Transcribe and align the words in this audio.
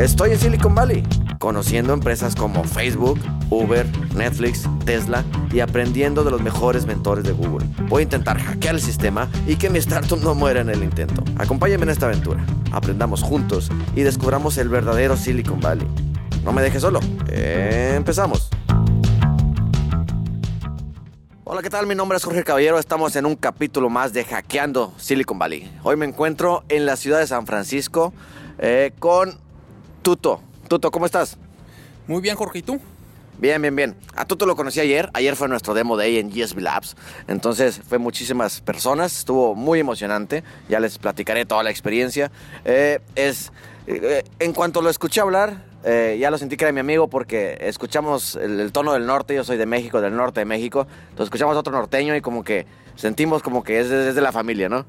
Estoy 0.00 0.30
en 0.30 0.38
Silicon 0.38 0.74
Valley, 0.74 1.02
conociendo 1.38 1.92
empresas 1.92 2.34
como 2.34 2.64
Facebook, 2.64 3.20
Uber, 3.50 3.86
Netflix, 4.14 4.66
Tesla 4.86 5.22
y 5.52 5.60
aprendiendo 5.60 6.24
de 6.24 6.30
los 6.30 6.40
mejores 6.40 6.86
mentores 6.86 7.22
de 7.22 7.32
Google. 7.32 7.66
Voy 7.86 8.00
a 8.00 8.04
intentar 8.04 8.40
hackear 8.40 8.76
el 8.76 8.80
sistema 8.80 9.28
y 9.46 9.56
que 9.56 9.68
mi 9.68 9.78
startup 9.78 10.18
no 10.22 10.34
muera 10.34 10.62
en 10.62 10.70
el 10.70 10.82
intento. 10.82 11.22
Acompáñenme 11.36 11.82
en 11.82 11.90
esta 11.90 12.06
aventura. 12.06 12.42
Aprendamos 12.72 13.22
juntos 13.22 13.68
y 13.94 14.00
descubramos 14.00 14.56
el 14.56 14.70
verdadero 14.70 15.18
Silicon 15.18 15.60
Valley. 15.60 15.86
No 16.44 16.52
me 16.54 16.62
dejes 16.62 16.80
solo. 16.80 17.00
Empezamos. 17.28 18.48
Hola, 21.44 21.60
¿qué 21.60 21.68
tal? 21.68 21.86
Mi 21.86 21.94
nombre 21.94 22.16
es 22.16 22.24
Jorge 22.24 22.42
Caballero. 22.42 22.78
Estamos 22.78 23.16
en 23.16 23.26
un 23.26 23.36
capítulo 23.36 23.90
más 23.90 24.14
de 24.14 24.24
Hackeando 24.24 24.94
Silicon 24.96 25.38
Valley. 25.38 25.70
Hoy 25.82 25.96
me 25.96 26.06
encuentro 26.06 26.64
en 26.70 26.86
la 26.86 26.96
ciudad 26.96 27.18
de 27.18 27.26
San 27.26 27.46
Francisco 27.46 28.14
eh, 28.58 28.92
con 28.98 29.49
Tuto. 30.02 30.40
Tuto, 30.68 30.90
¿cómo 30.90 31.06
estás? 31.06 31.36
Muy 32.06 32.22
bien, 32.22 32.36
Jorge, 32.36 32.60
¿y 32.60 32.62
tú? 32.62 32.80
Bien, 33.38 33.60
bien, 33.60 33.74
bien. 33.74 33.96
A 34.16 34.24
Tuto 34.24 34.46
lo 34.46 34.56
conocí 34.56 34.80
ayer. 34.80 35.10
Ayer 35.14 35.36
fue 35.36 35.48
nuestro 35.48 35.74
demo 35.74 35.96
day 35.96 36.18
en 36.18 36.30
GSB 36.30 36.60
Labs. 36.60 36.96
Entonces 37.26 37.80
fue 37.88 37.98
muchísimas 37.98 38.60
personas. 38.60 39.18
Estuvo 39.18 39.54
muy 39.54 39.80
emocionante. 39.80 40.44
Ya 40.68 40.80
les 40.80 40.98
platicaré 40.98 41.46
toda 41.46 41.62
la 41.62 41.70
experiencia. 41.70 42.30
Eh, 42.64 43.00
es, 43.14 43.52
eh, 43.86 44.24
en 44.38 44.52
cuanto 44.52 44.82
lo 44.82 44.90
escuché 44.90 45.20
hablar, 45.20 45.64
eh, 45.84 46.18
ya 46.20 46.30
lo 46.30 46.36
sentí 46.38 46.56
que 46.56 46.64
era 46.64 46.72
mi 46.72 46.80
amigo 46.80 47.08
porque 47.08 47.56
escuchamos 47.60 48.36
el, 48.36 48.60
el, 48.60 48.72
tono 48.72 48.92
del 48.92 49.06
norte. 49.06 49.34
Yo 49.34 49.44
soy 49.44 49.56
de 49.56 49.66
México, 49.66 50.00
del 50.00 50.16
norte 50.16 50.40
de 50.40 50.46
México. 50.46 50.86
Entonces 51.02 51.24
escuchamos 51.24 51.56
otro 51.56 51.72
norteño 51.72 52.16
y 52.16 52.20
como 52.20 52.44
que 52.44 52.66
sentimos 52.96 53.42
como 53.42 53.64
que 53.64 53.80
es 53.80 53.88
de, 53.88 54.10
es 54.10 54.14
de 54.14 54.20
la 54.20 54.32
familia, 54.32 54.68
¿no? 54.68 54.84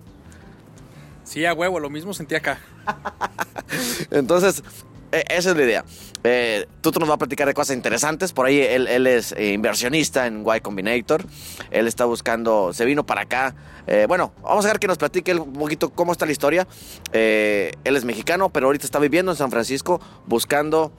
Sí, 1.24 1.46
a 1.46 1.54
huevo, 1.54 1.80
lo 1.80 1.90
mismo 1.90 2.14
sentí 2.14 2.36
acá. 2.36 2.60
Entonces, 4.12 4.64
esa 5.12 5.52
es 5.52 5.58
la 5.58 5.64
idea. 5.64 5.86
Eh, 6.24 6.68
Tuto 6.82 7.00
nos 7.00 7.10
va 7.10 7.16
a 7.16 7.18
platicar 7.18 7.48
de 7.48 7.54
cosas 7.54 7.76
interesantes. 7.76 8.34
Por 8.34 8.46
ahí 8.46 8.60
él, 8.60 9.08
es 9.08 9.32
eh, 9.34 9.54
inversionista 9.54 10.28
en 10.28 10.46
Y 10.46 10.62
Combinator. 10.62 11.24
Él 11.72 11.88
está 11.88 12.06
buscando, 12.06 12.74
se 12.74 12.86
vino 12.86 13.06
para 13.06 13.22
acá. 13.22 13.56
Eh, 13.88 14.06
bueno, 14.08 14.34
vamos 14.42 14.66
a 14.66 14.70
ver 14.70 14.80
que 14.80 14.88
nos 14.88 14.98
platique 14.98 15.34
un 15.34 15.54
poquito 15.54 15.90
cómo 15.90 16.12
está 16.12 16.26
la 16.26 16.32
historia. 16.32 16.68
Eh, 17.14 17.72
él 17.84 17.96
es 17.96 18.06
mexicano, 18.06 18.50
pero 18.50 18.68
ahorita 18.68 18.86
está 18.86 19.00
viviendo 19.00 19.32
en 19.32 19.38
San 19.38 19.52
Francisco 19.52 20.00
buscando, 20.28 20.92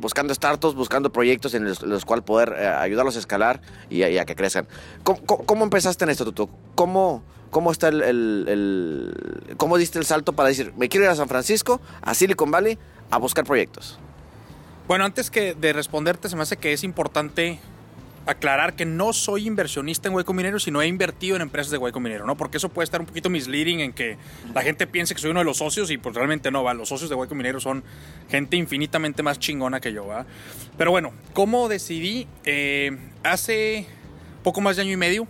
buscando 0.00 0.34
startups, 0.34 0.74
buscando 0.74 1.10
proyectos 1.10 1.54
en 1.54 1.64
los, 1.64 2.04
cuales 2.04 2.24
poder 2.24 2.54
ayudarlos 2.54 3.16
a 3.16 3.18
escalar 3.18 3.62
y, 3.88 4.02
a 4.02 4.24
que 4.26 4.36
crezcan. 4.36 4.68
¿Cómo, 5.02 5.64
empezaste 5.64 6.04
en 6.04 6.10
esto, 6.10 6.24
Tuto? 6.26 6.50
¿Cómo, 6.74 7.22
¿Cómo 7.50 7.72
está 7.72 7.88
el, 7.88 9.14
cómo 9.56 9.78
diste 9.78 9.98
el 9.98 10.04
salto 10.04 10.34
para 10.34 10.50
decir, 10.50 10.74
me 10.76 10.90
quiero 10.90 11.06
ir 11.06 11.10
a 11.10 11.14
San 11.14 11.28
Francisco, 11.28 11.80
a 12.02 12.12
Silicon 12.12 12.50
Valley, 12.50 12.78
a 13.10 13.18
buscar 13.18 13.44
proyectos? 13.44 13.98
Bueno, 14.88 15.04
antes 15.04 15.30
que 15.30 15.54
de 15.54 15.72
responderte, 15.72 16.28
se 16.28 16.36
me 16.36 16.42
hace 16.42 16.56
que 16.56 16.72
es 16.72 16.84
importante 16.84 17.58
aclarar 18.26 18.74
que 18.74 18.84
no 18.84 19.12
soy 19.12 19.46
inversionista 19.46 20.08
en 20.08 20.14
Hueco 20.14 20.32
Minero, 20.32 20.58
sino 20.58 20.82
he 20.82 20.86
invertido 20.88 21.36
en 21.36 21.42
empresas 21.42 21.70
de 21.70 21.78
Hueco 21.78 22.00
Minero, 22.00 22.26
¿no? 22.26 22.36
Porque 22.36 22.56
eso 22.58 22.68
puede 22.68 22.84
estar 22.84 23.00
un 23.00 23.06
poquito 23.06 23.30
misleading 23.30 23.80
en 23.80 23.92
que 23.92 24.16
la 24.52 24.62
gente 24.62 24.86
piense 24.86 25.14
que 25.14 25.20
soy 25.20 25.30
uno 25.30 25.40
de 25.40 25.44
los 25.44 25.58
socios 25.58 25.90
y 25.90 25.98
pues 25.98 26.14
realmente 26.14 26.50
no, 26.50 26.64
¿va? 26.64 26.74
Los 26.74 26.88
socios 26.88 27.08
de 27.08 27.14
Hueco 27.14 27.34
Minero 27.34 27.60
son 27.60 27.84
gente 28.28 28.56
infinitamente 28.56 29.22
más 29.22 29.38
chingona 29.38 29.80
que 29.80 29.92
yo, 29.92 30.06
¿va? 30.06 30.26
Pero 30.76 30.90
bueno, 30.90 31.12
¿cómo 31.34 31.68
decidí? 31.68 32.26
Eh, 32.44 32.98
hace 33.22 33.86
poco 34.42 34.60
más 34.60 34.76
de 34.76 34.82
año 34.82 34.92
y 34.92 34.96
medio 34.96 35.28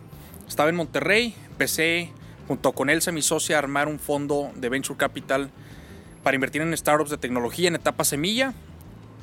estaba 0.49 0.71
en 0.71 0.77
Monterrey, 0.77 1.35
empecé 1.51 2.11
junto 2.49 2.73
con 2.73 2.89
Elsa, 2.89 3.13
mi 3.13 3.23
socia, 3.23 3.57
a 3.57 3.59
armar 3.59 3.89
un 3.89 3.99
fondo 3.99 4.53
de 4.55 4.69
Venture 4.71 4.97
Capital 4.97 5.51
para 6.27 6.35
invertir 6.35 6.61
en 6.61 6.77
startups 6.77 7.11
de 7.11 7.19
tecnología 7.19 7.69
en 7.69 7.77
etapa 7.77 8.03
semilla. 8.03 8.53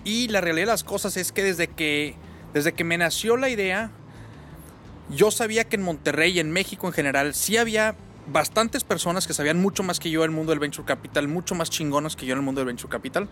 Y 0.06 0.30
la 0.30 0.40
realidad 0.40 0.68
de 0.68 0.72
las 0.72 0.86
cosas 0.86 1.18
es 1.18 1.34
que 1.34 1.44
desde 1.44 1.68
que, 1.68 2.16
desde 2.54 2.72
que 2.72 2.86
me 2.86 2.98
nació 2.98 3.36
la 3.36 3.50
idea, 3.50 3.92
yo 5.10 5.30
sabía 5.30 5.66
que 5.66 5.76
en 5.76 5.82
Monterrey 5.82 6.32
y 6.32 6.40
en 6.40 6.52
México 6.52 6.88
en 6.88 6.94
general 6.94 7.34
sí 7.34 7.58
había 7.58 7.98
bastantes 8.28 8.86
personas 8.86 9.28
que 9.28 9.34
sabían 9.34 9.62
mucho 9.62 9.84
más 9.84 10.00
que 10.00 10.12
yo 10.12 10.22
del 10.22 10.32
mundo 10.32 10.52
del 10.54 10.60
Venture 10.60 10.86
Capital, 10.86 11.28
mucho 11.28 11.56
más 11.56 11.70
chingonas 11.70 12.16
que 12.16 12.26
yo 12.26 12.32
en 12.32 12.40
el 12.40 12.46
mundo 12.46 12.62
del 12.62 12.68
Venture 12.68 12.90
Capital. 12.90 13.28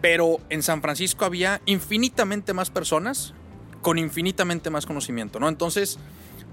Pero 0.00 0.38
en 0.48 0.62
San 0.62 0.80
Francisco 0.80 1.26
había 1.26 1.60
infinitamente 1.66 2.54
más 2.54 2.70
personas 2.70 3.34
con 3.82 3.98
infinitamente 3.98 4.70
más 4.70 4.86
conocimiento, 4.86 5.38
¿no? 5.38 5.50
Entonces, 5.50 5.98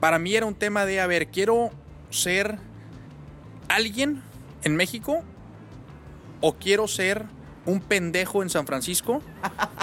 para 0.01 0.19
mí 0.19 0.35
era 0.35 0.45
un 0.45 0.55
tema 0.55 0.85
de, 0.85 0.99
a 0.99 1.07
ver, 1.07 1.27
quiero 1.29 1.71
ser 2.09 2.59
alguien 3.69 4.23
en 4.63 4.75
México 4.75 5.23
o 6.41 6.53
quiero 6.53 6.87
ser 6.87 7.25
un 7.65 7.81
pendejo 7.81 8.41
en 8.43 8.49
San 8.49 8.65
Francisco 8.65 9.21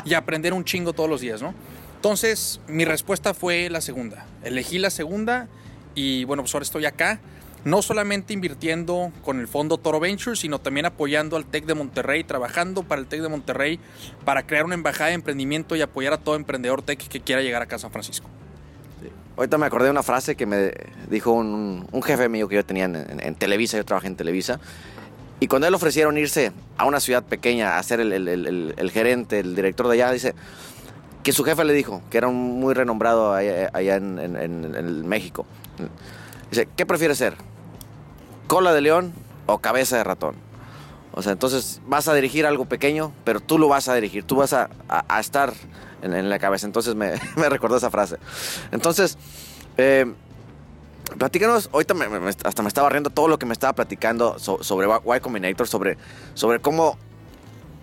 y 0.05 0.15
aprender 0.15 0.53
un 0.53 0.65
chingo 0.65 0.93
todos 0.93 1.09
los 1.09 1.21
días, 1.21 1.43
¿no? 1.43 1.55
Entonces, 1.97 2.61
mi 2.67 2.85
respuesta 2.85 3.33
fue 3.33 3.71
la 3.71 3.81
segunda. 3.81 4.27
Elegí 4.43 4.79
la 4.79 4.91
segunda 4.91 5.49
y 5.95 6.25
bueno, 6.25 6.43
pues 6.43 6.55
ahora 6.55 6.65
estoy 6.65 6.85
acá, 6.87 7.21
no 7.65 7.81
solamente 7.81 8.35
invirtiendo 8.35 9.11
con 9.23 9.41
el 9.41 9.49
fondo 9.49 9.79
Toro 9.79 10.01
Ventures, 10.01 10.41
sino 10.41 10.59
también 10.59 10.87
apoyando 10.87 11.37
al 11.37 11.47
TEC 11.47 11.65
de 11.65 11.75
Monterrey, 11.75 12.25
trabajando 12.25 12.83
para 12.83 13.01
el 13.01 13.07
TEC 13.07 13.23
de 13.23 13.29
Monterrey 13.29 13.81
para 14.25 14.47
crear 14.47 14.67
una 14.67 14.75
embajada 14.75 15.09
de 15.09 15.15
emprendimiento 15.15 15.77
y 15.77 15.81
apoyar 15.81 16.13
a 16.13 16.19
todo 16.19 16.37
emprendedor 16.37 16.83
TEC 16.83 17.09
que 17.09 17.21
quiera 17.21 17.41
llegar 17.41 17.63
acá 17.63 17.77
a 17.77 17.79
San 17.79 17.91
Francisco. 17.91 18.29
Ahorita 19.37 19.59
me 19.59 19.67
acordé 19.67 19.87
de 19.87 19.91
una 19.91 20.03
frase 20.03 20.37
que 20.37 20.47
me 20.47 20.73
dijo 21.09 21.33
un, 21.33 21.89
jefe 22.05 22.29
mío 22.29 22.49
que 22.49 22.57
yo 22.57 22.65
tenía 22.65 22.85
en, 22.85 22.97
en, 22.97 23.21
en, 23.21 23.35
Televisa, 23.35 23.77
yo 23.77 23.85
trabajé 23.85 24.07
en 24.07 24.17
Televisa, 24.17 24.61
y 25.45 25.47
cuando 25.47 25.69
él 25.69 25.75
ofrecieron 25.75 26.17
irse 26.17 26.53
a 26.79 26.87
una 26.87 27.01
ciudad 27.01 27.23
pequeña 27.23 27.77
a 27.77 27.83
ser 27.83 28.01
el, 28.01 28.91
gerente, 28.91 29.41
el 29.41 29.55
director 29.55 29.89
de 29.89 29.93
allá, 29.93 30.11
dice 30.11 30.35
que 31.23 31.33
su 31.33 31.45
jefe 31.45 31.63
le 31.67 31.75
dijo, 31.75 32.01
que 32.11 32.17
era 32.17 32.29
un 32.29 32.59
muy 32.59 32.73
renombrado 32.73 33.35
allá, 33.35 33.69
allá 33.75 33.97
en, 33.97 34.19
en, 34.19 35.07
México, 35.07 35.45
dice, 36.49 36.67
¿qué 36.75 36.87
prefiere 36.87 37.15
ser? 37.15 37.35
¿Cola 38.47 38.73
de 38.73 38.81
león 38.81 39.13
o 39.45 39.59
cabeza 39.59 39.99
de 39.99 40.05
ratón? 40.05 40.37
O 41.13 41.21
sea, 41.21 41.33
entonces 41.33 41.83
vas 41.87 42.09
a 42.09 42.15
dirigir 42.15 42.47
algo 42.47 42.65
pequeño, 42.65 43.13
pero 43.25 43.41
tú 43.41 43.59
lo 43.59 43.69
vas 43.69 43.89
a 43.89 43.95
dirigir, 43.95 44.25
tú 44.25 44.37
vas 44.37 44.55
a, 44.55 44.71
estar 45.21 45.53
en, 46.01 46.15
en, 46.15 46.31
la 46.31 46.39
cabeza. 46.39 46.67
Entonces 46.67 46.95
me, 46.95 47.21
me, 47.37 47.51
recordó 47.51 47.77
esa 47.77 47.91
frase. 47.91 48.17
Entonces, 48.73 49.19
eh, 49.77 50.11
platícanos, 51.19 51.71
ahorita 51.73 51.95
me, 51.95 52.07
hasta 52.29 52.63
me 52.63 52.69
estaba 52.69 52.89
riendo 52.89 53.11
todo 53.11 53.29
lo 53.29 53.39
que 53.39 53.47
me 53.47 53.53
estaba 53.53 53.73
platicando 53.75 54.39
so, 54.39 54.63
sobre 54.63 54.87
Y 54.87 55.21
Combinator, 55.21 55.67
sobre, 55.67 55.97
sobre 56.35 56.61
cómo 56.61 56.99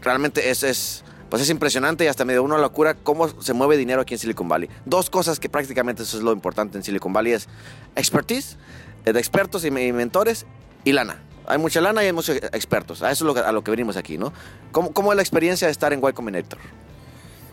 realmente 0.02 0.50
es, 0.50 0.64
es, 0.64 1.04
pues 1.30 1.42
es 1.42 1.50
impresionante 1.50 2.04
y 2.04 2.08
hasta 2.08 2.26
me 2.26 2.34
dio 2.34 2.44
una 2.44 2.58
locura 2.58 2.96
cómo 2.96 3.30
se 3.42 3.54
mueve 3.54 3.78
dinero 3.78 4.02
aquí 4.02 4.16
en 4.16 4.20
Silicon 4.20 4.48
Valley. 4.48 4.70
Dos 4.86 5.10
cosas 5.10 5.40
que 5.40 5.50
prácticamente 5.50 6.04
eso 6.04 6.18
es 6.18 6.24
lo 6.24 6.34
importante 6.34 6.78
en 6.78 6.84
Silicon 6.84 7.14
Valley 7.14 7.34
es 7.34 7.48
expertise, 7.96 8.58
de 9.06 9.18
expertos 9.20 9.66
y 9.66 9.72
mentores 9.72 10.46
y 10.84 10.92
lana. 10.92 11.24
Hay 11.48 11.58
mucha 11.58 11.82
lana 11.82 12.04
y 12.04 12.08
hay 12.08 12.14
muchos 12.14 12.36
expertos. 12.38 13.02
A 13.02 13.12
eso 13.12 13.28
es 13.30 13.36
lo, 13.36 13.46
a 13.46 13.52
lo 13.52 13.64
que 13.64 13.72
venimos 13.72 13.98
aquí, 13.98 14.18
¿no? 14.18 14.32
¿Cómo, 14.72 14.94
¿Cómo, 14.94 15.12
es 15.12 15.16
la 15.16 15.22
experiencia 15.22 15.68
de 15.68 15.72
estar 15.72 15.92
en 15.92 16.00
Y 16.00 16.14
Combinator? 16.14 16.60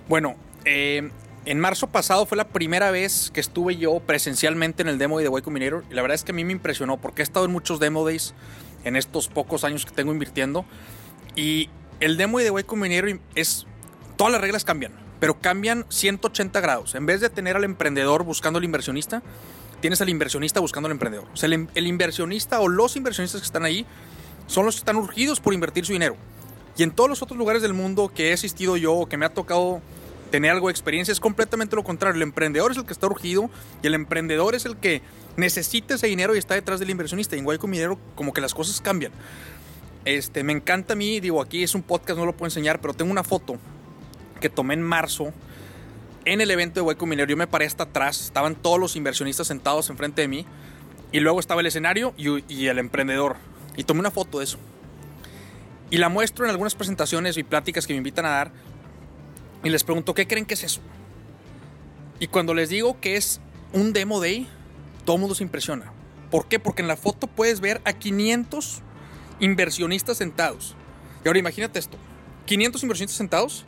Bueno, 0.08 0.36
eh, 0.64 1.10
en 1.44 1.60
marzo 1.60 1.86
pasado 1.88 2.26
fue 2.26 2.36
la 2.36 2.48
primera 2.48 2.90
vez 2.90 3.30
que 3.32 3.40
estuve 3.40 3.76
yo 3.76 4.00
presencialmente 4.00 4.82
en 4.82 4.88
el 4.88 4.98
demo 4.98 5.18
de 5.18 5.26
Y 5.26 5.42
Combinator 5.42 5.84
y 5.90 5.94
la 5.94 6.02
verdad 6.02 6.14
es 6.14 6.24
que 6.24 6.32
a 6.32 6.34
mí 6.34 6.44
me 6.44 6.52
impresionó 6.52 6.98
porque 6.98 7.22
he 7.22 7.24
estado 7.24 7.46
en 7.46 7.52
muchos 7.52 7.80
demo 7.80 8.04
days 8.04 8.34
en 8.84 8.96
estos 8.96 9.28
pocos 9.28 9.64
años 9.64 9.84
que 9.84 9.92
tengo 9.92 10.12
invirtiendo 10.12 10.64
y 11.34 11.70
el 12.00 12.16
demo 12.16 12.38
de 12.38 12.52
Y 12.60 12.64
Combinator 12.64 13.20
es 13.34 13.66
todas 14.16 14.32
las 14.32 14.40
reglas 14.40 14.64
cambian, 14.64 14.92
pero 15.20 15.40
cambian 15.40 15.86
180 15.88 16.60
grados. 16.60 16.94
En 16.94 17.06
vez 17.06 17.20
de 17.20 17.30
tener 17.30 17.56
al 17.56 17.64
emprendedor 17.64 18.24
buscando 18.24 18.58
al 18.58 18.64
inversionista, 18.64 19.22
tienes 19.80 20.00
al 20.00 20.08
inversionista 20.08 20.60
buscando 20.60 20.88
al 20.88 20.92
emprendedor. 20.92 21.28
O 21.32 21.36
sea, 21.36 21.46
el, 21.46 21.68
el, 21.74 21.86
inversionista 21.86 22.60
o 22.60 22.68
los 22.68 22.96
inversionistas 22.96 23.40
que 23.40 23.46
están 23.46 23.64
ahí 23.64 23.86
son 24.46 24.66
los 24.66 24.74
que 24.74 24.80
están 24.80 24.96
urgidos 24.96 25.40
por 25.40 25.54
invertir 25.54 25.86
su 25.86 25.92
dinero. 25.92 26.16
Y 26.76 26.82
en 26.82 26.90
todos 26.90 27.08
los 27.08 27.22
otros 27.22 27.38
lugares 27.38 27.62
del 27.62 27.74
mundo 27.74 28.10
que 28.14 28.30
he 28.30 28.32
asistido 28.32 28.76
yo 28.76 29.06
que 29.08 29.16
me 29.16 29.26
ha 29.26 29.30
tocado 29.30 29.80
tener 30.28 30.52
algo 30.52 30.68
de 30.68 30.72
experiencia 30.72 31.12
es 31.12 31.20
completamente 31.20 31.76
lo 31.76 31.84
contrario. 31.84 32.16
El 32.16 32.22
emprendedor 32.22 32.70
es 32.70 32.78
el 32.78 32.84
que 32.84 32.92
está 32.92 33.06
urgido 33.06 33.50
y 33.82 33.86
el 33.86 33.94
emprendedor 33.94 34.54
es 34.54 34.64
el 34.64 34.76
que 34.76 35.02
necesita 35.36 35.94
ese 35.94 36.06
dinero 36.06 36.34
y 36.34 36.38
está 36.38 36.54
detrás 36.54 36.80
del 36.80 36.90
inversionista. 36.90 37.36
Y 37.36 37.40
en 37.40 37.44
Guayco 37.44 37.66
Minero 37.66 37.98
como 38.14 38.32
que 38.32 38.40
las 38.40 38.54
cosas 38.54 38.80
cambian. 38.80 39.12
Este, 40.04 40.44
me 40.44 40.52
encanta 40.52 40.94
a 40.94 40.96
mí, 40.96 41.20
digo, 41.20 41.42
aquí 41.42 41.62
es 41.62 41.74
un 41.74 41.82
podcast, 41.82 42.18
no 42.18 42.26
lo 42.26 42.32
puedo 42.32 42.46
enseñar, 42.46 42.80
pero 42.80 42.94
tengo 42.94 43.10
una 43.10 43.24
foto 43.24 43.56
que 44.40 44.48
tomé 44.48 44.74
en 44.74 44.82
marzo 44.82 45.32
en 46.24 46.40
el 46.40 46.50
evento 46.50 46.80
de 46.80 46.86
Hueco 46.86 47.06
Minero. 47.06 47.28
Yo 47.28 47.36
me 47.36 47.46
paré 47.46 47.66
hasta 47.66 47.84
atrás, 47.84 48.22
estaban 48.22 48.54
todos 48.54 48.78
los 48.78 48.96
inversionistas 48.96 49.46
sentados 49.46 49.90
enfrente 49.90 50.22
de 50.22 50.28
mí 50.28 50.46
y 51.12 51.20
luego 51.20 51.40
estaba 51.40 51.60
el 51.60 51.66
escenario 51.66 52.14
y, 52.16 52.44
y 52.52 52.66
el 52.66 52.78
emprendedor. 52.78 53.36
Y 53.76 53.84
tomé 53.84 54.00
una 54.00 54.10
foto 54.10 54.38
de 54.38 54.44
eso. 54.44 54.58
Y 55.90 55.96
la 55.98 56.08
muestro 56.08 56.44
en 56.44 56.50
algunas 56.50 56.74
presentaciones 56.74 57.36
y 57.38 57.42
pláticas 57.44 57.86
que 57.86 57.94
me 57.94 57.98
invitan 57.98 58.26
a 58.26 58.30
dar 58.30 58.52
y 59.64 59.70
les 59.70 59.84
pregunto, 59.84 60.14
¿qué 60.14 60.26
creen 60.26 60.46
que 60.46 60.54
es 60.54 60.64
eso? 60.64 60.80
Y 62.20 62.28
cuando 62.28 62.54
les 62.54 62.68
digo 62.68 63.00
que 63.00 63.16
es 63.16 63.40
un 63.72 63.92
demo 63.92 64.20
day, 64.20 64.48
todo 65.04 65.18
mundo 65.18 65.34
se 65.34 65.44
impresiona. 65.44 65.92
¿Por 66.30 66.48
qué? 66.48 66.58
Porque 66.58 66.82
en 66.82 66.88
la 66.88 66.96
foto 66.96 67.26
puedes 67.26 67.60
ver 67.60 67.80
a 67.84 67.92
500 67.92 68.82
inversionistas 69.40 70.18
sentados. 70.18 70.74
Y 71.24 71.28
ahora 71.28 71.38
imagínate 71.38 71.78
esto. 71.78 71.96
500 72.46 72.82
inversionistas 72.82 73.16
sentados 73.16 73.64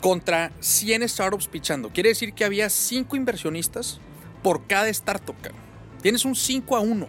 contra 0.00 0.52
100 0.60 1.08
startups 1.08 1.48
pichando. 1.48 1.90
Quiere 1.90 2.10
decir 2.10 2.32
que 2.32 2.44
había 2.44 2.70
5 2.70 3.16
inversionistas 3.16 4.00
por 4.42 4.66
cada 4.66 4.88
startup. 4.88 5.36
Tienes 6.02 6.24
un 6.24 6.34
5 6.34 6.76
a 6.76 6.80
1. 6.80 7.08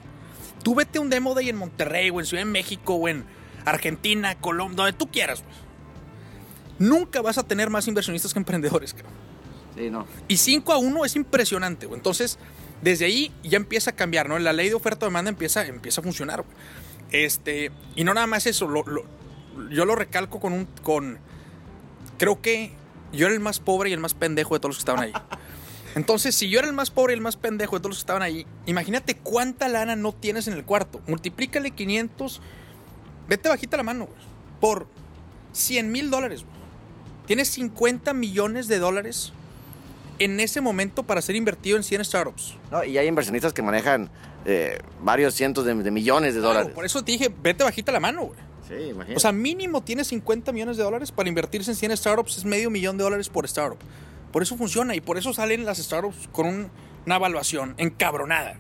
Tú 0.64 0.76
vete 0.76 0.98
a 0.98 1.02
un 1.02 1.10
demo 1.10 1.34
day 1.34 1.50
en 1.50 1.56
Monterrey 1.56 2.10
o 2.10 2.20
en 2.20 2.26
Ciudad 2.26 2.44
de 2.44 2.50
México 2.50 2.96
o 2.96 3.08
en 3.08 3.26
Argentina, 3.66 4.36
Colombia, 4.40 4.78
donde 4.78 4.94
tú 4.94 5.10
quieras. 5.10 5.44
Nunca 6.80 7.22
vas 7.22 7.38
a 7.38 7.44
tener 7.44 7.70
más 7.70 7.88
inversionistas 7.88 8.34
que 8.34 8.40
emprendedores, 8.40 8.94
cabrón. 8.94 9.14
Sí, 9.76 9.90
no. 9.90 10.08
Y 10.28 10.38
5 10.38 10.74
a 10.74 10.78
1 10.78 11.06
es 11.06 11.16
impresionante, 11.16 11.86
güey. 11.86 11.98
Entonces, 11.98 12.40
desde 12.82 13.06
ahí 13.06 13.32
ya 13.44 13.58
empieza 13.58 13.92
a 13.92 13.96
cambiar, 13.96 14.28
¿no? 14.30 14.40
La 14.40 14.54
ley 14.54 14.70
de 14.70 14.76
oferta-demanda 14.76 15.30
empieza, 15.30 15.66
empieza 15.66 16.02
a 16.02 16.04
funcionar, 16.04 16.42
güey. 16.42 16.56
Este, 17.12 17.72
y 17.96 18.04
no 18.04 18.14
nada 18.14 18.28
más 18.28 18.46
eso, 18.46 18.68
lo, 18.68 18.84
lo, 18.84 19.04
yo 19.70 19.86
lo 19.86 19.96
recalco 19.96 20.40
con 20.40 20.54
un. 20.54 20.66
con. 20.84 21.20
Creo 22.18 22.42
que 22.42 22.74
yo 23.12 23.26
era 23.26 23.34
el 23.34 23.40
más 23.40 23.60
pobre 23.60 23.90
y 23.90 23.94
el 23.94 24.00
más 24.00 24.14
pendejo 24.14 24.54
de 24.54 24.60
todos 24.60 24.76
los 24.76 24.78
que 24.78 24.92
estaban 24.92 25.04
ahí. 25.04 25.14
Entonces, 25.96 26.36
si 26.36 26.50
yo 26.50 26.60
era 26.60 26.68
el 26.68 26.74
más 26.74 26.92
pobre 26.92 27.14
y 27.14 27.16
el 27.16 27.22
más 27.22 27.36
pendejo 27.36 27.76
de 27.76 27.80
todos 27.80 27.92
los 27.92 27.98
que 27.98 28.04
estaban 28.04 28.22
ahí, 28.22 28.46
imagínate 28.68 29.16
cuánta 29.16 29.68
lana 29.68 29.96
no 29.96 30.14
tienes 30.14 30.48
en 30.48 30.54
el 30.54 30.64
cuarto. 30.64 31.02
Multiplícale 31.08 31.72
500. 31.72 32.42
Vete 33.28 33.50
bajita 33.50 33.78
la 33.78 33.84
mano, 33.84 34.06
güey. 34.06 34.20
Por 34.60 34.88
100 35.54 35.92
mil 35.92 36.10
dólares, 36.10 36.44
güey. 36.44 36.59
Tienes 37.30 37.50
50 37.50 38.12
millones 38.16 38.68
de 38.68 38.80
dólares 38.80 39.34
en 40.18 40.40
ese 40.40 40.62
momento 40.62 41.04
para 41.04 41.22
ser 41.22 41.36
invertido 41.36 41.78
en 41.78 41.84
100 41.84 42.04
startups. 42.04 42.56
No, 42.72 42.84
y 42.84 42.98
hay 42.98 43.06
inversionistas 43.06 43.54
que 43.54 43.62
manejan 43.62 44.10
eh, 44.46 44.80
varios 45.04 45.36
cientos 45.36 45.64
de, 45.64 45.76
de 45.76 45.92
millones 45.92 46.34
de 46.34 46.40
Claro, 46.40 46.56
dólares. 46.56 46.74
por 46.74 46.86
eso 46.86 47.04
te 47.04 47.12
dije, 47.12 47.30
vete 47.44 47.64
bajita 47.64 47.92
la 47.92 48.00
mano, 48.00 48.24
güey. 48.26 48.40
Sí, 48.68 48.74
imagínate. 48.90 49.16
O 49.16 49.20
sea, 49.20 49.32
mínimo 49.32 49.84
tienes 49.84 50.08
50 50.08 50.52
millones 50.54 50.78
de 50.78 50.84
dólares 50.84 51.12
para 51.12 51.30
invertirse 51.30 51.70
en 51.70 51.78
100 51.78 51.98
startups, 51.98 52.38
es 52.40 52.46
medio 52.46 52.72
millón 52.72 52.98
de 52.98 53.04
dólares 53.04 53.30
por 53.30 53.46
startup. 53.46 53.78
Por 54.32 54.42
eso 54.42 54.58
funciona 54.58 54.96
y 54.96 55.00
por 55.00 55.20
eso 55.20 55.32
salen 55.32 55.66
las 55.66 55.78
startups 55.78 56.30
con 56.32 56.48
un- 56.48 56.72
una 57.06 57.16
evaluación 57.18 57.76
encabronada. 57.78 58.56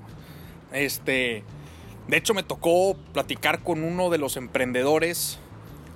Este, 0.72 1.44
de 2.08 2.18
hecho, 2.18 2.36
me 2.36 2.44
tocó 2.44 2.96
platicar 3.14 3.64
con 3.64 3.84
uno 3.84 4.12
de 4.12 4.20
los 4.20 4.38
emprendedores 4.38 5.40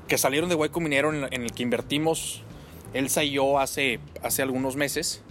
que 0.07 0.17
salieron 0.17 0.49
de 0.49 0.55
Hueco 0.55 0.79
Minero 0.79 1.13
en 1.13 1.41
el 1.43 1.51
que 1.51 1.61
invertimos 1.61 2.43
Elsa 2.93 3.23
y 3.23 3.31
yo 3.31 3.59
hace, 3.59 3.99
hace 4.21 4.41
algunos 4.41 4.75
meses. 4.75 5.21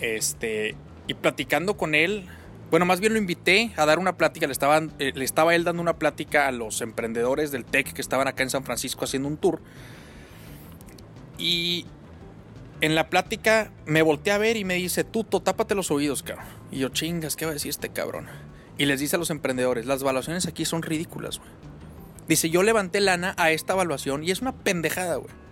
Este, 0.00 0.74
y 1.06 1.14
platicando 1.14 1.76
con 1.76 1.94
él, 1.94 2.26
bueno, 2.70 2.86
más 2.86 3.00
bien 3.00 3.12
lo 3.12 3.18
invité 3.18 3.72
a 3.76 3.86
dar 3.86 3.98
una 3.98 4.16
plática. 4.16 4.46
Le, 4.46 4.54
eh, 4.98 5.12
le 5.14 5.24
estaba 5.24 5.54
él 5.54 5.64
dando 5.64 5.82
una 5.82 5.98
plática 5.98 6.46
a 6.46 6.52
los 6.52 6.80
emprendedores 6.80 7.50
del 7.50 7.64
TEC 7.64 7.92
que 7.92 8.00
estaban 8.00 8.28
acá 8.28 8.42
en 8.42 8.50
San 8.50 8.64
Francisco 8.64 9.04
haciendo 9.04 9.28
un 9.28 9.36
tour. 9.36 9.60
Y 11.38 11.86
en 12.80 12.94
la 12.94 13.08
plática 13.10 13.70
me 13.86 14.02
volteé 14.02 14.32
a 14.32 14.38
ver 14.38 14.56
y 14.56 14.64
me 14.64 14.74
dice, 14.74 15.04
Tuto, 15.04 15.40
tápate 15.40 15.74
los 15.74 15.90
oídos, 15.90 16.22
cabrón. 16.22 16.46
Y 16.70 16.78
yo, 16.80 16.88
chingas, 16.88 17.36
¿qué 17.36 17.44
va 17.44 17.52
a 17.52 17.54
decir 17.54 17.70
este 17.70 17.90
cabrón? 17.90 18.26
Y 18.76 18.86
les 18.86 19.00
dice 19.00 19.16
a 19.16 19.18
los 19.18 19.30
emprendedores, 19.30 19.86
las 19.86 20.02
evaluaciones 20.02 20.46
aquí 20.46 20.64
son 20.64 20.82
ridículas, 20.82 21.38
güey. 21.38 21.50
Dice, 22.26 22.50
yo 22.50 22.62
levanté 22.62 23.00
lana 23.00 23.34
a 23.36 23.50
esta 23.50 23.74
evaluación 23.74 24.24
y 24.24 24.30
es 24.30 24.40
una 24.40 24.52
pendejada, 24.52 25.16
güey. 25.16 25.43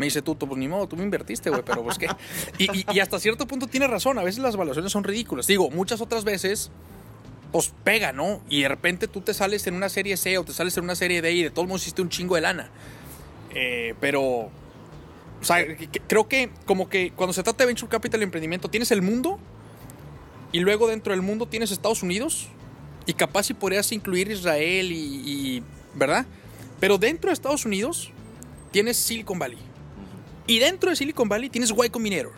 Me 0.00 0.06
dice 0.06 0.22
Tuto, 0.22 0.46
pues 0.46 0.58
ni 0.58 0.66
modo, 0.66 0.88
tú 0.88 0.96
me 0.96 1.02
invertiste, 1.04 1.50
güey, 1.50 1.62
pero 1.64 1.82
pues 1.84 1.98
qué. 1.98 2.08
Y, 2.58 2.64
y- 2.78 2.84
y 2.92 3.00
hasta 3.00 3.20
cierto 3.20 3.46
punto 3.46 3.66
tiene 3.66 3.86
razón, 3.86 4.18
a 4.18 4.22
veces 4.22 4.42
las 4.42 4.54
evaluaciones 4.54 4.90
son 4.90 5.04
ridículas. 5.04 5.46
Digo, 5.46 5.70
muchas 5.70 6.00
otras 6.00 6.24
veces, 6.24 6.70
pues 7.52 7.72
pega, 7.84 8.12
¿no? 8.12 8.40
Y 8.48 8.62
de 8.62 8.68
repente 8.68 9.08
tú 9.08 9.20
te 9.20 9.34
sales 9.34 9.66
en 9.66 9.74
una 9.74 9.88
serie 9.88 10.16
C 10.16 10.38
o 10.38 10.44
te 10.44 10.52
sales 10.52 10.76
en 10.78 10.84
una 10.84 10.94
serie 10.94 11.20
D 11.20 11.32
y 11.32 11.42
de 11.42 11.50
todos 11.50 11.68
modos 11.68 11.82
hiciste 11.82 12.00
un 12.02 12.08
chingo 12.08 12.34
de 12.36 12.40
lana. 12.40 12.70
Eh, 13.54 13.94
pero, 14.00 14.22
o 14.22 14.50
sea, 15.42 15.58
creo 16.06 16.28
que 16.28 16.50
como 16.66 16.88
que 16.88 17.12
cuando 17.12 17.32
se 17.32 17.42
trata 17.42 17.64
de 17.64 17.66
Venture 17.66 17.90
Capital 17.90 18.20
y 18.20 18.24
emprendimiento, 18.24 18.68
tienes 18.70 18.90
el 18.92 19.02
mundo 19.02 19.38
y 20.52 20.60
luego 20.60 20.88
dentro 20.88 21.12
del 21.12 21.22
mundo 21.22 21.46
tienes 21.46 21.70
Estados 21.72 22.02
Unidos 22.02 22.48
y 23.06 23.12
capaz 23.14 23.42
si 23.44 23.54
podrías 23.54 23.90
incluir 23.92 24.30
Israel 24.30 24.92
y, 24.92 24.96
y- 25.56 25.62
¿verdad? 25.94 26.24
Pero 26.80 26.96
dentro 26.96 27.28
de 27.28 27.34
Estados 27.34 27.64
Unidos 27.66 28.10
tienes 28.70 28.96
Silicon 28.96 29.38
Valley. 29.38 29.58
Y 30.50 30.58
dentro 30.58 30.90
de 30.90 30.96
Silicon 30.96 31.28
Valley 31.28 31.48
tienes 31.48 31.70
Y 31.70 31.90
Combinator. 31.90 32.32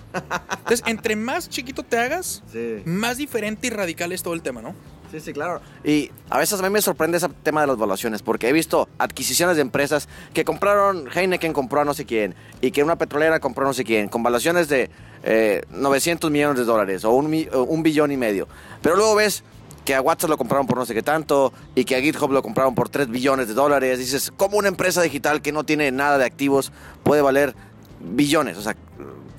Entonces, 0.58 0.82
entre 0.86 1.16
más 1.16 1.48
chiquito 1.48 1.82
te 1.82 1.98
hagas, 1.98 2.42
Sí. 2.52 2.82
más 2.84 3.16
diferente 3.16 3.68
y 3.68 3.70
radical 3.70 4.12
es 4.12 4.22
todo 4.22 4.34
el 4.34 4.42
tema, 4.42 4.60
¿no? 4.60 4.74
Sí, 5.10 5.18
sí, 5.20 5.32
claro. 5.32 5.62
Y 5.82 6.10
a 6.28 6.36
veces 6.38 6.60
a 6.60 6.62
mí 6.62 6.68
me 6.68 6.82
sorprende 6.82 7.16
ese 7.16 7.28
tema 7.42 7.62
de 7.62 7.68
las 7.68 7.78
valuaciones, 7.78 8.20
porque 8.20 8.50
he 8.50 8.52
visto 8.52 8.86
adquisiciones 8.98 9.56
de 9.56 9.62
empresas 9.62 10.10
que 10.34 10.44
compraron, 10.44 11.08
Heineken 11.14 11.54
compró 11.54 11.80
a 11.80 11.84
no 11.86 11.94
sé 11.94 12.04
quién, 12.04 12.34
y 12.60 12.70
que 12.70 12.82
una 12.82 12.96
petrolera 12.96 13.40
compró 13.40 13.64
a 13.64 13.68
no 13.68 13.74
sé 13.74 13.82
quién, 13.84 14.08
con 14.08 14.22
valuaciones 14.22 14.68
de 14.68 14.90
eh, 15.22 15.62
900 15.70 16.30
millones 16.30 16.58
de 16.58 16.64
dólares 16.64 17.04
o 17.06 17.12
un, 17.12 17.46
o 17.54 17.62
un 17.62 17.82
billón 17.82 18.12
y 18.12 18.18
medio. 18.18 18.46
Pero 18.82 18.96
luego 18.96 19.14
ves 19.14 19.42
que 19.86 19.94
a 19.94 20.00
WhatsApp 20.02 20.30
lo 20.30 20.36
compraron 20.38 20.66
por 20.66 20.76
no 20.78 20.84
sé 20.86 20.92
qué 20.94 21.02
tanto, 21.02 21.52
y 21.74 21.84
que 21.86 21.96
a 21.96 22.00
GitHub 22.02 22.30
lo 22.30 22.42
compraron 22.42 22.74
por 22.74 22.90
3 22.90 23.08
billones 23.08 23.48
de 23.48 23.54
dólares. 23.54 23.98
Dices, 23.98 24.32
¿cómo 24.36 24.58
una 24.58 24.68
empresa 24.68 25.00
digital 25.02 25.40
que 25.42 25.50
no 25.52 25.64
tiene 25.64 25.90
nada 25.92 26.18
de 26.18 26.24
activos 26.26 26.72
puede 27.02 27.20
valer 27.22 27.54
billones? 28.02 28.56
O 28.58 28.62
sea, 28.62 28.76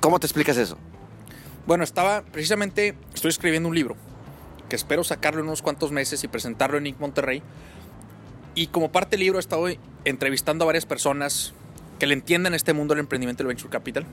¿cómo 0.01 0.19
te 0.19 0.25
explicas 0.25 0.57
eso? 0.57 0.77
Bueno, 1.65 1.83
estaba 1.83 2.23
precisamente, 2.23 2.95
estoy 3.13 3.29
escribiendo 3.29 3.69
un 3.69 3.75
libro 3.75 3.95
que 4.69 4.75
espero 4.75 5.03
sacarlo 5.03 5.41
en 5.41 5.47
unos 5.47 5.61
cuantos 5.61 5.91
meses 5.91 6.23
y 6.23 6.27
presentarlo 6.27 6.77
en 6.77 6.87
Inc. 6.87 6.99
Monterrey. 6.99 7.41
Y 8.55 8.67
como 8.67 8.91
parte 8.91 9.11
del 9.11 9.21
libro 9.21 9.37
he 9.37 9.41
estado 9.41 9.67
entrevistando 10.05 10.63
a 10.63 10.67
varias 10.67 10.85
personas 10.85 11.53
que 11.99 12.07
le 12.07 12.13
entiendan 12.13 12.53
este 12.53 12.73
mundo 12.73 12.93
del 12.93 13.01
emprendimiento 13.01 13.43
del 13.43 13.47
Venture 13.47 13.69
Capital. 13.69 14.05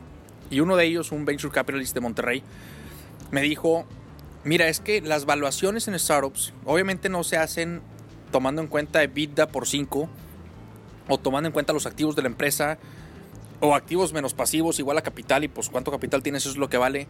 Y 0.50 0.60
uno 0.60 0.76
de 0.76 0.84
ellos, 0.84 1.12
un 1.12 1.24
Venture 1.24 1.52
Capitalist 1.52 1.94
de 1.94 2.00
Monterrey, 2.00 2.42
me 3.30 3.42
dijo, 3.42 3.84
mira, 4.44 4.68
es 4.68 4.80
que 4.80 5.00
las 5.00 5.24
valuaciones 5.24 5.88
en 5.88 5.98
startups 5.98 6.52
obviamente 6.64 7.08
no 7.08 7.24
se 7.24 7.36
hacen 7.36 7.82
tomando 8.30 8.62
en 8.62 8.68
cuenta 8.68 9.02
EBITDA 9.02 9.48
por 9.48 9.66
5 9.66 10.08
o 11.08 11.18
tomando 11.18 11.48
en 11.48 11.52
cuenta 11.52 11.72
los 11.72 11.86
activos 11.86 12.16
de 12.16 12.22
la 12.22 12.28
empresa 12.28 12.78
o 13.60 13.74
activos 13.74 14.12
menos 14.12 14.34
pasivos 14.34 14.78
igual 14.78 14.98
a 14.98 15.02
capital 15.02 15.44
y 15.44 15.48
pues 15.48 15.68
cuánto 15.68 15.90
capital 15.90 16.22
tienes 16.22 16.42
eso 16.42 16.50
es 16.50 16.56
lo 16.56 16.68
que 16.68 16.78
vale. 16.78 17.06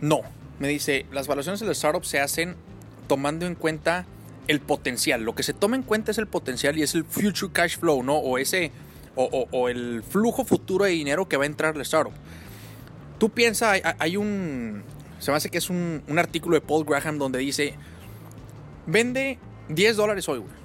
No, 0.00 0.20
me 0.58 0.68
dice, 0.68 1.06
las 1.12 1.26
valuaciones 1.26 1.60
de 1.60 1.66
las 1.66 1.78
startups 1.78 2.08
se 2.08 2.20
hacen 2.20 2.56
tomando 3.08 3.46
en 3.46 3.54
cuenta 3.54 4.06
el 4.46 4.60
potencial. 4.60 5.22
Lo 5.22 5.34
que 5.34 5.42
se 5.42 5.52
toma 5.52 5.76
en 5.76 5.82
cuenta 5.82 6.10
es 6.10 6.18
el 6.18 6.26
potencial 6.26 6.78
y 6.78 6.82
es 6.82 6.94
el 6.94 7.04
future 7.04 7.52
cash 7.52 7.78
flow, 7.78 8.02
¿no? 8.02 8.16
O 8.16 8.38
ese, 8.38 8.70
o, 9.14 9.68
el 9.68 10.02
flujo 10.02 10.44
futuro 10.44 10.84
de 10.84 10.92
dinero 10.92 11.28
que 11.28 11.36
va 11.36 11.44
a 11.44 11.46
entrar 11.46 11.76
la 11.76 11.82
startup. 11.82 12.12
Tú 13.18 13.30
piensas, 13.30 13.70
hay, 13.70 13.82
hay 13.98 14.16
un, 14.16 14.84
se 15.18 15.30
me 15.30 15.36
hace 15.36 15.50
que 15.50 15.58
es 15.58 15.68
un, 15.70 16.02
un 16.06 16.18
artículo 16.18 16.54
de 16.54 16.60
Paul 16.60 16.84
Graham 16.84 17.18
donde 17.18 17.40
dice, 17.40 17.74
vende 18.86 19.38
10 19.68 19.96
dólares 19.96 20.28
hoy, 20.28 20.38
güey. 20.38 20.58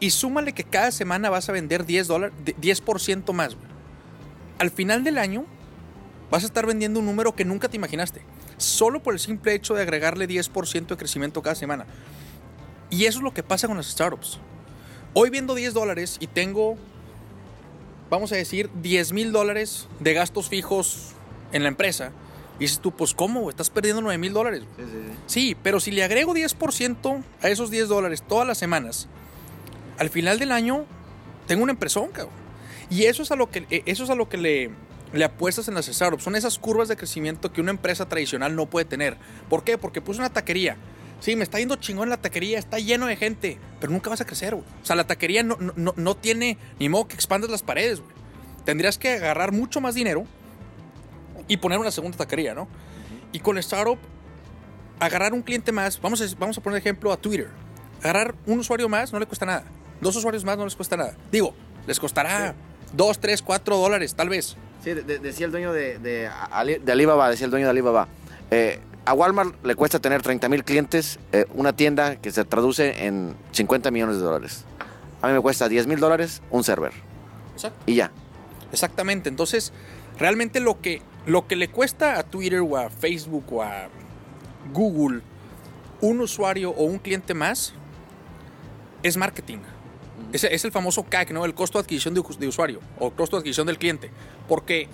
Y 0.00 0.10
súmale 0.10 0.52
que 0.52 0.64
cada 0.64 0.90
semana 0.90 1.30
vas 1.30 1.48
a 1.48 1.52
vender 1.52 1.84
10 1.84 2.06
dólares, 2.06 2.36
10% 2.44 3.32
más, 3.32 3.54
güey. 3.54 3.73
Al 4.64 4.70
final 4.70 5.04
del 5.04 5.18
año 5.18 5.44
vas 6.30 6.42
a 6.42 6.46
estar 6.46 6.64
vendiendo 6.64 6.98
un 6.98 7.04
número 7.04 7.34
que 7.34 7.44
nunca 7.44 7.68
te 7.68 7.76
imaginaste. 7.76 8.22
Solo 8.56 9.02
por 9.02 9.12
el 9.12 9.20
simple 9.20 9.52
hecho 9.52 9.74
de 9.74 9.82
agregarle 9.82 10.26
10% 10.26 10.86
de 10.86 10.96
crecimiento 10.96 11.42
cada 11.42 11.54
semana. 11.54 11.84
Y 12.88 13.04
eso 13.04 13.18
es 13.18 13.24
lo 13.24 13.34
que 13.34 13.42
pasa 13.42 13.68
con 13.68 13.76
las 13.76 13.88
startups. 13.88 14.38
Hoy 15.12 15.28
vendo 15.28 15.54
10 15.54 15.74
dólares 15.74 16.16
y 16.18 16.28
tengo, 16.28 16.78
vamos 18.08 18.32
a 18.32 18.36
decir, 18.36 18.70
10 18.80 19.12
mil 19.12 19.32
dólares 19.32 19.86
de 20.00 20.14
gastos 20.14 20.48
fijos 20.48 21.12
en 21.52 21.62
la 21.62 21.68
empresa. 21.68 22.12
Y 22.58 22.60
dices 22.60 22.80
tú, 22.80 22.90
pues 22.90 23.12
¿cómo? 23.12 23.50
Estás 23.50 23.68
perdiendo 23.68 24.00
9 24.00 24.16
mil 24.16 24.32
dólares. 24.32 24.62
Sí, 25.26 25.54
pero 25.62 25.78
si 25.78 25.90
le 25.90 26.04
agrego 26.04 26.34
10% 26.34 27.22
a 27.42 27.48
esos 27.50 27.70
10 27.70 27.88
dólares 27.88 28.22
todas 28.26 28.48
las 28.48 28.56
semanas, 28.56 29.08
al 29.98 30.08
final 30.08 30.38
del 30.38 30.52
año 30.52 30.86
tengo 31.46 31.64
una 31.64 31.72
empresón, 31.72 32.08
cabrón. 32.12 32.43
Y 32.90 33.04
eso 33.04 33.22
es 33.22 33.30
a 33.30 33.36
lo 33.36 33.50
que, 33.50 33.66
eh, 33.70 33.82
eso 33.86 34.04
es 34.04 34.10
a 34.10 34.14
lo 34.14 34.28
que 34.28 34.36
le, 34.36 34.70
le 35.12 35.24
apuestas 35.24 35.68
en 35.68 35.74
las 35.74 35.86
startups. 35.86 36.22
Son 36.24 36.36
esas 36.36 36.58
curvas 36.58 36.88
de 36.88 36.96
crecimiento 36.96 37.52
que 37.52 37.60
una 37.60 37.70
empresa 37.70 38.08
tradicional 38.08 38.54
no 38.56 38.66
puede 38.66 38.84
tener. 38.84 39.16
¿Por 39.48 39.64
qué? 39.64 39.78
Porque 39.78 40.00
puse 40.00 40.20
una 40.20 40.30
taquería. 40.32 40.76
Sí, 41.20 41.36
me 41.36 41.44
está 41.44 41.58
yendo 41.58 41.76
chingón 41.76 42.10
la 42.10 42.18
taquería, 42.18 42.58
está 42.58 42.78
lleno 42.78 43.06
de 43.06 43.16
gente, 43.16 43.58
pero 43.80 43.92
nunca 43.92 44.10
vas 44.10 44.20
a 44.20 44.26
crecer, 44.26 44.54
güey. 44.54 44.66
O 44.82 44.84
sea, 44.86 44.94
la 44.94 45.06
taquería 45.06 45.42
no, 45.42 45.56
no- 45.58 45.94
no, 45.96 46.16
tiene 46.16 46.58
ni 46.78 46.88
modo 46.90 47.08
que 47.08 47.14
expandas 47.14 47.50
las 47.50 47.62
paredes, 47.62 48.00
güey. 48.00 48.12
Tendrías 48.66 48.98
que 48.98 49.12
agarrar 49.14 49.52
mucho 49.52 49.80
más 49.80 49.94
dinero 49.94 50.26
y 51.48 51.56
poner 51.58 51.78
una 51.78 51.90
segunda 51.90 52.18
taquería, 52.18 52.54
¿no? 52.54 52.68
Y 53.32 53.40
con 53.40 53.54
la 53.54 53.60
startup, 53.60 53.98
agarrar 55.00 55.32
un 55.32 55.42
cliente 55.42 55.72
más, 55.72 56.00
vamos 56.00 56.20
a, 56.20 56.26
vamos 56.38 56.58
a 56.58 56.60
poner 56.60 56.78
ejemplo 56.78 57.12
a 57.12 57.16
Twitter. 57.16 57.48
Agarrar 58.02 58.34
un 58.46 58.58
usuario 58.58 58.88
más 58.88 59.12
no 59.12 59.18
le 59.18 59.26
cuesta 59.26 59.46
nada. 59.46 59.64
Dos 60.00 60.14
usuarios 60.16 60.44
más 60.44 60.58
no 60.58 60.64
les 60.64 60.76
cuesta 60.76 60.96
nada. 60.96 61.16
Digo, 61.32 61.54
les 61.86 61.98
costará 62.00 62.54
dos, 62.92 63.18
tres, 63.18 63.42
cuatro 63.42 63.76
dólares, 63.76 64.14
tal 64.14 64.28
vez. 64.28 64.56
Sí, 64.82 64.92
de- 64.94 65.02
de- 65.02 65.18
decía 65.18 65.46
el 65.46 65.52
dueño 65.52 65.72
de, 65.72 65.98
de, 65.98 66.28
Ali- 66.50 66.78
de 66.78 66.92
Alibaba, 66.92 67.28
decía 67.30 67.44
el 67.46 67.50
dueño 67.50 67.66
de 67.66 67.70
Alibaba. 67.70 68.08
eh, 68.50 68.80
a 69.06 69.12
Walmart 69.12 69.62
le 69.66 69.74
cuesta 69.74 69.98
tener 69.98 70.22
30 70.22 70.48
mil 70.48 70.64
clientes, 70.64 71.18
eh, 71.32 71.44
una 71.52 71.74
tienda 71.74 72.16
que 72.16 72.30
se 72.30 72.42
traduce 72.46 73.04
en 73.06 73.36
50 73.52 73.90
millones 73.90 74.16
de 74.16 74.22
dólares. 74.22 74.64
A 75.20 75.26
mí 75.26 75.34
me 75.34 75.40
cuesta 75.40 75.68
10 75.68 75.86
mil 75.86 76.00
dólares 76.00 76.40
un 76.50 76.64
server. 76.64 76.92
Exacto. 77.54 77.78
Y 77.84 77.96
ya. 77.96 78.10
Exactamente. 78.72 79.28
Entonces, 79.28 79.74
realmente 80.18 80.58
lo 80.60 80.80
que, 80.80 81.02
lo 81.26 81.46
que 81.46 81.54
le 81.56 81.68
cuesta 81.68 82.18
a 82.18 82.22
Twitter 82.22 82.60
o 82.60 82.78
a 82.78 82.88
Facebook 82.88 83.44
o 83.52 83.62
a 83.62 83.88
Google 84.72 85.20
un 86.00 86.20
usuario 86.22 86.70
o 86.70 86.84
un 86.84 86.98
cliente 86.98 87.34
más 87.34 87.74
es 89.02 89.16
marketing. 89.18 89.58
Es, 90.32 90.44
es 90.44 90.64
el 90.64 90.72
famoso 90.72 91.02
CAC, 91.04 91.30
¿no? 91.32 91.44
El 91.44 91.54
costo 91.54 91.78
de 91.78 91.82
adquisición 91.84 92.14
de, 92.14 92.22
de 92.38 92.48
usuario 92.48 92.80
o 92.98 93.10
costo 93.10 93.36
de 93.36 93.40
adquisición 93.40 93.66
del 93.66 93.78
cliente. 93.78 94.10
Porque 94.48 94.88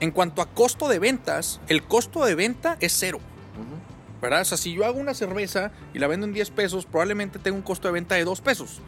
en 0.00 0.10
cuanto 0.10 0.42
a 0.42 0.46
costo 0.46 0.88
de 0.88 0.98
ventas, 0.98 1.60
el 1.68 1.82
costo 1.82 2.24
de 2.24 2.34
venta 2.34 2.76
es 2.80 2.92
cero. 2.98 3.20
¿Verdad? 4.20 4.40
O 4.40 4.44
sea, 4.46 4.56
si 4.58 4.72
yo 4.72 4.86
hago 4.86 4.98
una 4.98 5.12
cerveza 5.12 5.70
y 5.92 5.98
la 5.98 6.06
vendo 6.06 6.24
en 6.26 6.32
10 6.32 6.50
pesos, 6.50 6.86
probablemente 6.86 7.38
tengo 7.38 7.56
un 7.58 7.62
costo 7.62 7.88
de 7.88 7.92
venta 7.92 8.14
de 8.14 8.24
2 8.24 8.40
pesos. 8.40 8.80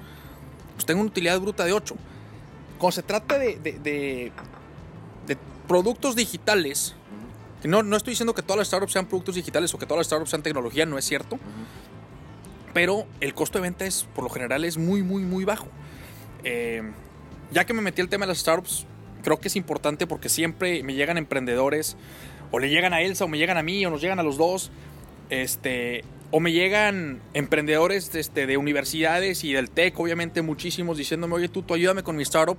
Pues 0.75 0.87
tengo 0.87 1.00
una 1.02 1.11
utilidad 1.11 1.38
bruta 1.40 1.64
de 1.64 1.73
8. 1.75 1.95
Cuando 2.78 2.93
se 2.93 3.02
trata 3.02 3.38
de, 3.38 3.57
de, 3.59 3.73
de- 3.78 4.33
de 5.26 5.37
productos 5.69 6.16
digitales, 6.16 6.95
que 7.61 7.69
no, 7.69 7.83
no 7.83 7.97
estoy 7.97 8.12
diciendo 8.12 8.35
que 8.35 8.40
todas 8.43 8.59
las 8.59 8.69
startups 8.69 8.93
sean 8.93 9.07
productos 9.07 9.35
digitales 9.35 9.75
o 9.75 9.78
que 9.78 9.85
todas 9.85 9.99
las 9.99 10.07
startups 10.07 10.31
sean 10.31 10.43
tecnología, 10.43 10.87
no 10.87 10.97
es 10.97 11.05
cierto. 11.05 11.38
Pero 12.76 13.06
el 13.23 13.33
costo 13.33 13.56
de 13.56 13.62
venta 13.62 13.87
es, 13.87 14.06
por 14.14 14.23
lo 14.23 14.28
general, 14.28 14.62
es 14.62 14.76
muy, 14.76 15.02
muy, 15.02 15.23
muy 15.23 15.47
bajo. 15.47 15.66
Eh, 16.45 16.83
ya 17.50 17.64
que 17.64 17.73
me 17.73 17.80
metí 17.80 18.02
el 18.02 18.11
tema 18.11 18.26
de 18.26 18.33
las 18.33 18.38
startups, 18.40 18.85
creo 19.23 19.40
que 19.40 19.49
es 19.49 19.56
importante 19.56 20.06
porque 20.06 20.28
siempre 20.28 20.83
me 20.83 20.92
llegan 20.92 21.16
emprendedores, 21.16 21.97
o 22.50 22.59
le 22.59 22.68
llegan 22.68 22.92
a 22.92 23.00
Elsa, 23.00 23.25
o 23.25 23.28
me 23.28 23.38
llegan 23.38 23.56
a 23.56 23.62
mí, 23.62 23.87
o 23.87 23.88
nos 23.88 24.02
llegan 24.02 24.18
a 24.18 24.23
los 24.23 24.37
dos, 24.37 24.71
este, 25.30 26.04
o 26.30 26.38
me 26.38 26.52
llegan 26.52 27.23
emprendedores 27.33 28.14
este, 28.14 28.47
de 28.47 28.59
universidades 28.59 29.42
y 29.42 29.54
del 29.54 29.71
TEC, 29.71 29.99
obviamente 29.99 30.42
muchísimos, 30.42 30.99
diciéndome, 30.99 31.37
oye, 31.37 31.49
tú, 31.49 31.62
tú 31.62 31.73
ayúdame 31.73 32.02
con 32.02 32.14
mi 32.14 32.25
startup. 32.25 32.59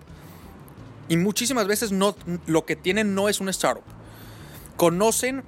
Y 1.10 1.18
muchísimas 1.18 1.68
veces 1.68 1.92
no, 1.92 2.16
lo 2.48 2.66
que 2.66 2.76
tienen 2.76 3.14
no 3.14 3.30
es 3.30 3.40
una 3.40 3.52
startup. 3.52 3.84
Conocen, 4.78 5.44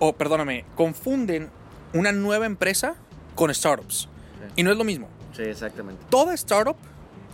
o 0.00 0.14
perdóname, 0.14 0.64
confunden 0.74 1.50
una 1.92 2.10
nueva 2.10 2.46
empresa 2.46 2.96
con 3.38 3.54
startups. 3.54 4.08
Y 4.56 4.64
no 4.64 4.72
es 4.72 4.76
lo 4.76 4.82
mismo 4.82 5.06
Sí, 5.32 5.42
exactamente. 5.42 6.02
toda 6.10 6.34
startup 6.34 6.74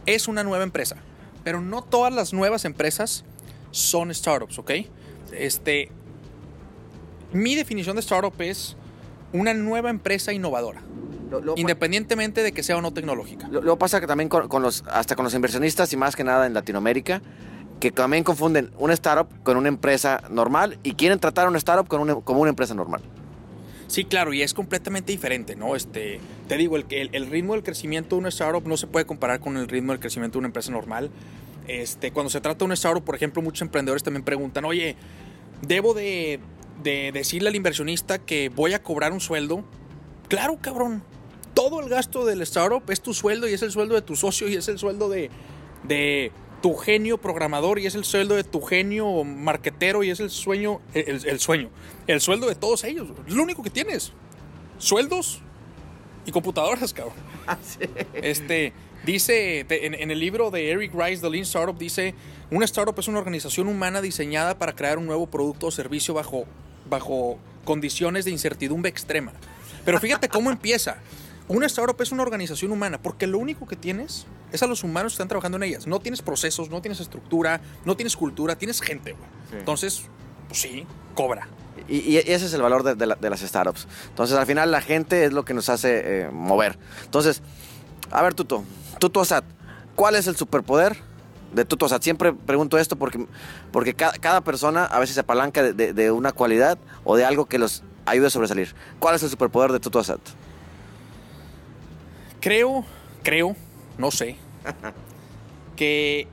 es 0.05 0.29
una 0.29 0.45
nueva 0.45 0.63
empresa, 0.63 0.97
pero 1.43 1.63
no 1.63 1.81
todas 1.83 2.13
las 2.13 2.35
nuevas 2.35 2.67
empresas 2.67 3.25
son 3.71 4.15
startups, 4.15 4.59
¿ok? 4.59 4.71
Este, 5.33 5.91
mi 7.33 7.55
definición 7.55 7.97
de 7.97 8.01
startup 8.01 8.35
es 8.41 8.77
una 9.33 9.55
nueva 9.55 9.89
empresa 9.89 10.33
innovadora, 10.35 10.83
Lo, 11.31 11.41
lo- 11.41 11.55
independientemente 11.57 12.43
de 12.43 12.53
que 12.53 12.63
sea 12.63 12.77
o 12.77 12.83
no 12.83 12.93
tecnológica. 12.93 13.49
lo- 13.49 13.63
luego 13.63 13.79
pasa 13.79 13.99
que 14.01 14.07
también 14.07 14.29
con, 14.29 14.47
con 14.49 14.61
los, 14.63 14.85
hasta 14.87 15.17
con 15.17 15.25
los 15.25 15.33
inversionistas 15.35 15.91
y 15.95 15.97
más 15.97 16.15
que 16.17 16.23
nada 16.23 16.47
en 16.47 16.53
Latinoamérica, 16.53 17.23
que 17.81 17.91
también 17.91 18.25
confunden 18.25 18.71
una 18.79 18.93
startup 18.93 19.29
con 19.43 19.57
una 19.57 19.69
empresa 19.69 20.23
normal 20.31 20.79
y 20.83 20.93
quieren 20.95 21.19
tratar 21.19 21.47
a 21.47 21.49
una 21.49 21.59
startup 21.59 21.89
con 21.89 22.01
una, 22.03 22.15
como 22.17 22.41
una 22.41 22.51
empresa 22.51 22.75
normal. 22.75 23.01
Sí, 23.87 24.05
claro, 24.05 24.33
y 24.33 24.43
es 24.43 24.55
completamente 24.55 25.13
diferente, 25.13 25.57
¿no? 25.57 25.77
Este, 25.77 26.21
te 26.49 26.57
digo, 26.57 26.77
el, 26.77 27.31
ritmo 27.31 27.53
del 27.55 27.63
crecimiento 27.63 28.17
de 28.17 28.21
una 28.21 28.29
startup 28.31 28.67
no 28.67 28.77
se 28.77 28.87
puede 28.87 29.07
comparar 29.07 29.41
con 29.41 29.57
el 29.57 29.69
ritmo 29.69 29.93
del 29.93 30.01
crecimiento 30.01 30.35
de 30.35 30.41
una 30.41 30.49
empresa 30.49 30.71
normal. 30.71 31.11
Este, 31.69 32.11
cuando 32.11 32.31
se 32.31 32.41
trata 32.41 32.59
de 32.59 32.65
una 32.65 32.75
startup, 32.75 33.05
por 33.05 33.15
ejemplo, 33.15 33.43
muchos 33.43 33.63
emprendedores 33.63 34.03
también 34.03 34.25
preguntan, 34.25 34.65
oye, 34.65 34.97
¿debo 35.63 35.95
de, 35.95 36.41
de 36.83 37.13
decirle 37.13 37.49
al 37.49 37.57
inversionista 37.57 38.19
que 38.19 38.49
voy 38.49 38.73
a 38.73 38.83
cobrar 38.83 39.13
un 39.13 39.21
sueldo? 39.21 39.65
Claro, 40.29 40.59
cabrón. 40.61 41.03
Todo 41.53 41.81
el 41.81 41.89
gasto 41.89 42.25
del 42.25 42.43
startup 42.43 42.83
es 42.91 43.01
tu 43.01 43.15
sueldo 43.15 43.49
y 43.49 43.53
es 43.53 43.63
el 43.63 43.71
sueldo 43.71 43.95
de 43.95 44.03
tu 44.03 44.17
socio 44.17 44.49
y 44.49 44.57
es 44.57 44.67
el 44.69 44.79
sueldo 44.79 45.09
de, 45.09 45.31
de 45.85 46.33
tu 46.65 46.75
genio 46.77 47.19
programador 47.19 47.79
y 47.79 47.85
es 47.85 47.95
el 47.95 48.05
sueldo 48.07 48.37
de 48.37 48.43
tu 48.43 48.63
genio 48.63 49.23
marquetero 49.23 50.03
y 50.03 50.09
es 50.09 50.19
el 50.19 50.31
sueño, 50.31 50.81
el, 50.95 51.21
el 51.27 51.39
sueño, 51.39 51.69
el 52.07 52.23
sueldo 52.23 52.49
de 52.49 52.55
todos 52.55 52.85
ellos. 52.85 53.07
Es 53.29 53.35
lo 53.35 53.43
único 53.43 53.63
que 53.63 53.69
tienes. 53.69 54.13
Sueldos 54.79 55.43
y 56.25 56.33
computadoras, 56.33 56.95
cabrón. 56.95 57.13
Este, 58.15 58.73
dice, 59.05 59.67
te- 59.69 59.85
en, 59.85 59.93
en 59.93 60.11
el 60.11 60.19
libro 60.19 60.51
de 60.51 60.71
Eric 60.71 60.95
Rice, 60.95 61.21
The 61.21 61.29
Lean 61.29 61.43
Startup, 61.43 61.77
dice, 61.77 62.15
una 62.51 62.65
startup 62.65 62.99
es 62.99 63.09
una 63.09 63.19
organización 63.19 63.69
humana 63.69 64.01
diseñada 64.01 64.59
para 64.59 64.75
crear 64.75 64.97
un 64.97 65.05
nuevo 65.05 65.27
producto 65.27 65.67
o 65.67 65.71
servicio 65.71 66.15
bajo, 66.15 66.47
bajo 66.89 67.39
condiciones 67.67 68.25
de 68.25 68.31
incertidumbre 68.31 68.89
extrema. 68.89 69.35
Pero 69.85 70.01
fíjate 70.01 70.31
cómo 70.31 70.51
empieza. 70.51 70.97
Una 71.47 71.67
startup 71.67 72.01
es 72.01 72.11
una 72.13 72.23
organización 72.23 72.73
humana 72.73 73.01
porque 73.01 73.27
lo 73.27 73.39
único 73.39 73.67
que 73.67 73.77
tienes 73.77 74.27
es 74.53 74.63
a 74.63 74.67
los 74.67 74.83
humanos 74.83 75.13
que 75.13 75.17
están 75.17 75.29
trabajando 75.29 75.57
en 75.57 75.65
ellas. 75.65 75.87
No 75.87 76.01
tienes 76.01 76.23
procesos, 76.23 76.71
no 76.71 76.81
tienes 76.81 77.01
estructura, 77.01 77.61
no 77.85 77.97
tienes 77.97 78.17
cultura, 78.17 78.57
tienes 78.57 78.81
gente, 78.81 79.13
güey. 79.13 79.25
Sí. 79.51 79.57
Entonces, 79.59 80.03
pues 80.49 80.61
sí, 80.61 80.87
cobra. 81.15 81.47
Y, 81.89 81.97
y 81.99 82.17
ese 82.17 82.47
es 82.47 82.55
el 82.55 82.63
valor 82.63 82.83
de, 82.83 82.95
de 82.95 83.07
la- 83.07 83.17
de 83.17 83.29
las 83.29 83.41
startups. 83.41 83.87
Entonces, 84.09 84.37
al 84.39 84.47
final, 84.47 84.71
la 84.71 84.81
gente 84.81 85.25
es 85.25 85.33
lo 85.35 85.45
que 85.45 85.53
nos 85.53 85.69
hace 85.69 86.23
eh, 86.23 86.31
mover. 86.33 86.79
Entonces, 87.05 87.43
a 88.11 88.23
ver, 88.23 88.33
Tuto, 88.33 88.65
Tuto 88.99 89.21
Asad, 89.21 89.45
¿cuál 89.97 90.15
es 90.15 90.27
el 90.27 90.37
superpoder 90.37 90.97
de 91.53 91.65
Tuto 91.67 91.85
Asad? 91.87 92.01
Siempre 92.01 92.33
pregunto 92.33 92.79
esto 92.79 92.97
porque, 92.97 93.27
porque 93.71 93.93
cada, 93.93 94.13
cada 94.15 94.41
persona 94.41 94.87
a 94.87 94.99
veces 94.99 95.15
se 95.15 95.21
apalanca 95.21 95.63
de, 95.63 95.73
de- 95.75 95.93
de 95.93 96.11
una 96.11 96.33
cualidad 96.33 96.79
o 97.03 97.17
de 97.17 97.25
algo 97.27 97.45
que 97.47 97.59
los 97.59 97.83
ayude 98.07 98.29
a 98.29 98.31
sobresalir. 98.31 98.75
¿Cuál 98.99 99.17
es 99.17 99.23
el 99.23 99.29
superpoder 99.29 99.73
de 99.73 99.81
Tuto 99.81 99.99
Asad? 99.99 100.21
Creo, 102.45 102.85
creo, 103.23 103.57
no 103.97 104.11
sé, 104.11 104.37
que 105.77 106.29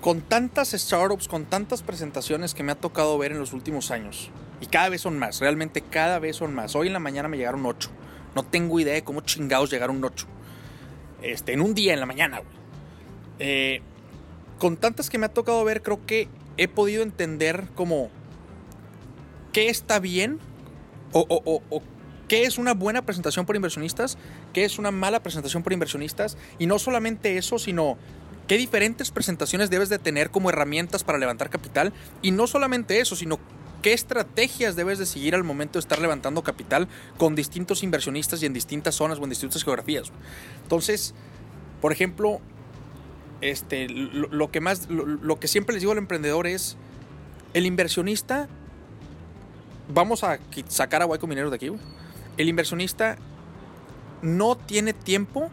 con 0.00 0.20
tantas 0.20 0.70
startups, 0.70 1.26
con 1.26 1.46
tantas 1.46 1.82
presentaciones 1.82 2.54
que 2.54 2.62
me 2.62 2.70
ha 2.70 2.76
tocado 2.76 3.18
ver 3.18 3.32
en 3.32 3.40
los 3.40 3.52
últimos 3.52 3.90
años, 3.90 4.30
y 4.60 4.66
cada 4.66 4.88
vez 4.88 5.00
son 5.00 5.18
más, 5.18 5.40
realmente 5.40 5.80
cada 5.82 6.20
vez 6.20 6.36
son 6.36 6.54
más. 6.54 6.76
Hoy 6.76 6.86
en 6.86 6.92
la 6.92 7.00
mañana 7.00 7.26
me 7.28 7.36
llegaron 7.38 7.66
ocho. 7.66 7.90
No 8.36 8.44
tengo 8.44 8.78
idea 8.78 8.94
de 8.94 9.02
cómo 9.02 9.20
chingados 9.22 9.68
llegaron 9.68 10.02
ocho. 10.04 10.26
Este, 11.20 11.52
en 11.52 11.60
un 11.60 11.74
día, 11.74 11.92
en 11.92 11.98
la 11.98 12.06
mañana, 12.06 12.38
güey. 12.38 12.50
Eh, 13.40 13.82
con 14.60 14.76
tantas 14.76 15.10
que 15.10 15.18
me 15.18 15.26
ha 15.26 15.34
tocado 15.34 15.64
ver, 15.64 15.82
creo 15.82 16.06
que 16.06 16.28
he 16.56 16.68
podido 16.68 17.02
entender 17.02 17.66
como 17.74 18.10
qué 19.52 19.68
está 19.70 19.98
bien 19.98 20.38
o, 21.12 21.26
o- 21.28 21.42
o- 21.44 21.62
o 21.68 21.82
qué 22.32 22.44
es 22.44 22.56
una 22.56 22.72
buena 22.72 23.02
presentación 23.02 23.44
por 23.44 23.56
inversionistas, 23.56 24.16
qué 24.54 24.64
es 24.64 24.78
una 24.78 24.90
mala 24.90 25.22
presentación 25.22 25.62
por 25.62 25.74
inversionistas, 25.74 26.38
y 26.58 26.64
no 26.64 26.78
solamente 26.78 27.36
eso, 27.36 27.58
sino 27.58 27.98
qué 28.48 28.56
diferentes 28.56 29.10
presentaciones 29.10 29.68
debes 29.68 29.90
de 29.90 29.98
tener 29.98 30.30
como 30.30 30.48
herramientas 30.48 31.04
para 31.04 31.18
levantar 31.18 31.50
capital, 31.50 31.92
y 32.22 32.30
no 32.30 32.46
solamente 32.46 33.00
eso, 33.00 33.16
sino 33.16 33.38
qué 33.82 33.92
estrategias 33.92 34.76
debes 34.76 34.98
de 34.98 35.04
seguir 35.04 35.34
al 35.34 35.44
momento 35.44 35.74
de 35.74 35.80
estar 35.80 36.00
levantando 36.00 36.42
capital 36.42 36.88
con 37.18 37.34
distintos 37.34 37.82
inversionistas 37.82 38.42
y 38.42 38.46
en 38.46 38.54
distintas 38.54 38.94
zonas 38.94 39.18
o 39.18 39.24
en 39.24 39.28
distintas 39.28 39.62
geografías. 39.62 40.10
Entonces, 40.62 41.12
por 41.82 41.92
ejemplo, 41.92 42.40
este, 43.42 43.90
lo, 43.90 44.50
que 44.50 44.62
más, 44.62 44.88
lo, 44.88 45.38
que 45.38 45.48
siempre 45.48 45.74
les 45.74 45.82
digo 45.82 45.92
al 45.92 45.98
emprendedor 45.98 46.46
es, 46.46 46.78
el 47.52 47.66
inversionista, 47.66 48.48
vamos 49.92 50.24
a 50.24 50.38
sacar 50.68 51.02
a 51.02 51.06
Hueco 51.06 51.26
Minero 51.26 51.50
de 51.50 51.56
aquí, 51.56 51.68
güey. 51.68 52.01
El 52.36 52.48
inversionista 52.48 53.16
no 54.22 54.56
tiene 54.56 54.92
tiempo 54.92 55.50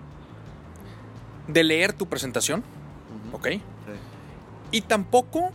de 1.48 1.64
leer 1.64 1.94
tu 1.94 2.08
presentación, 2.08 2.64
¿ok? 3.34 3.48
Y 4.72 4.82
tampoco 4.82 5.52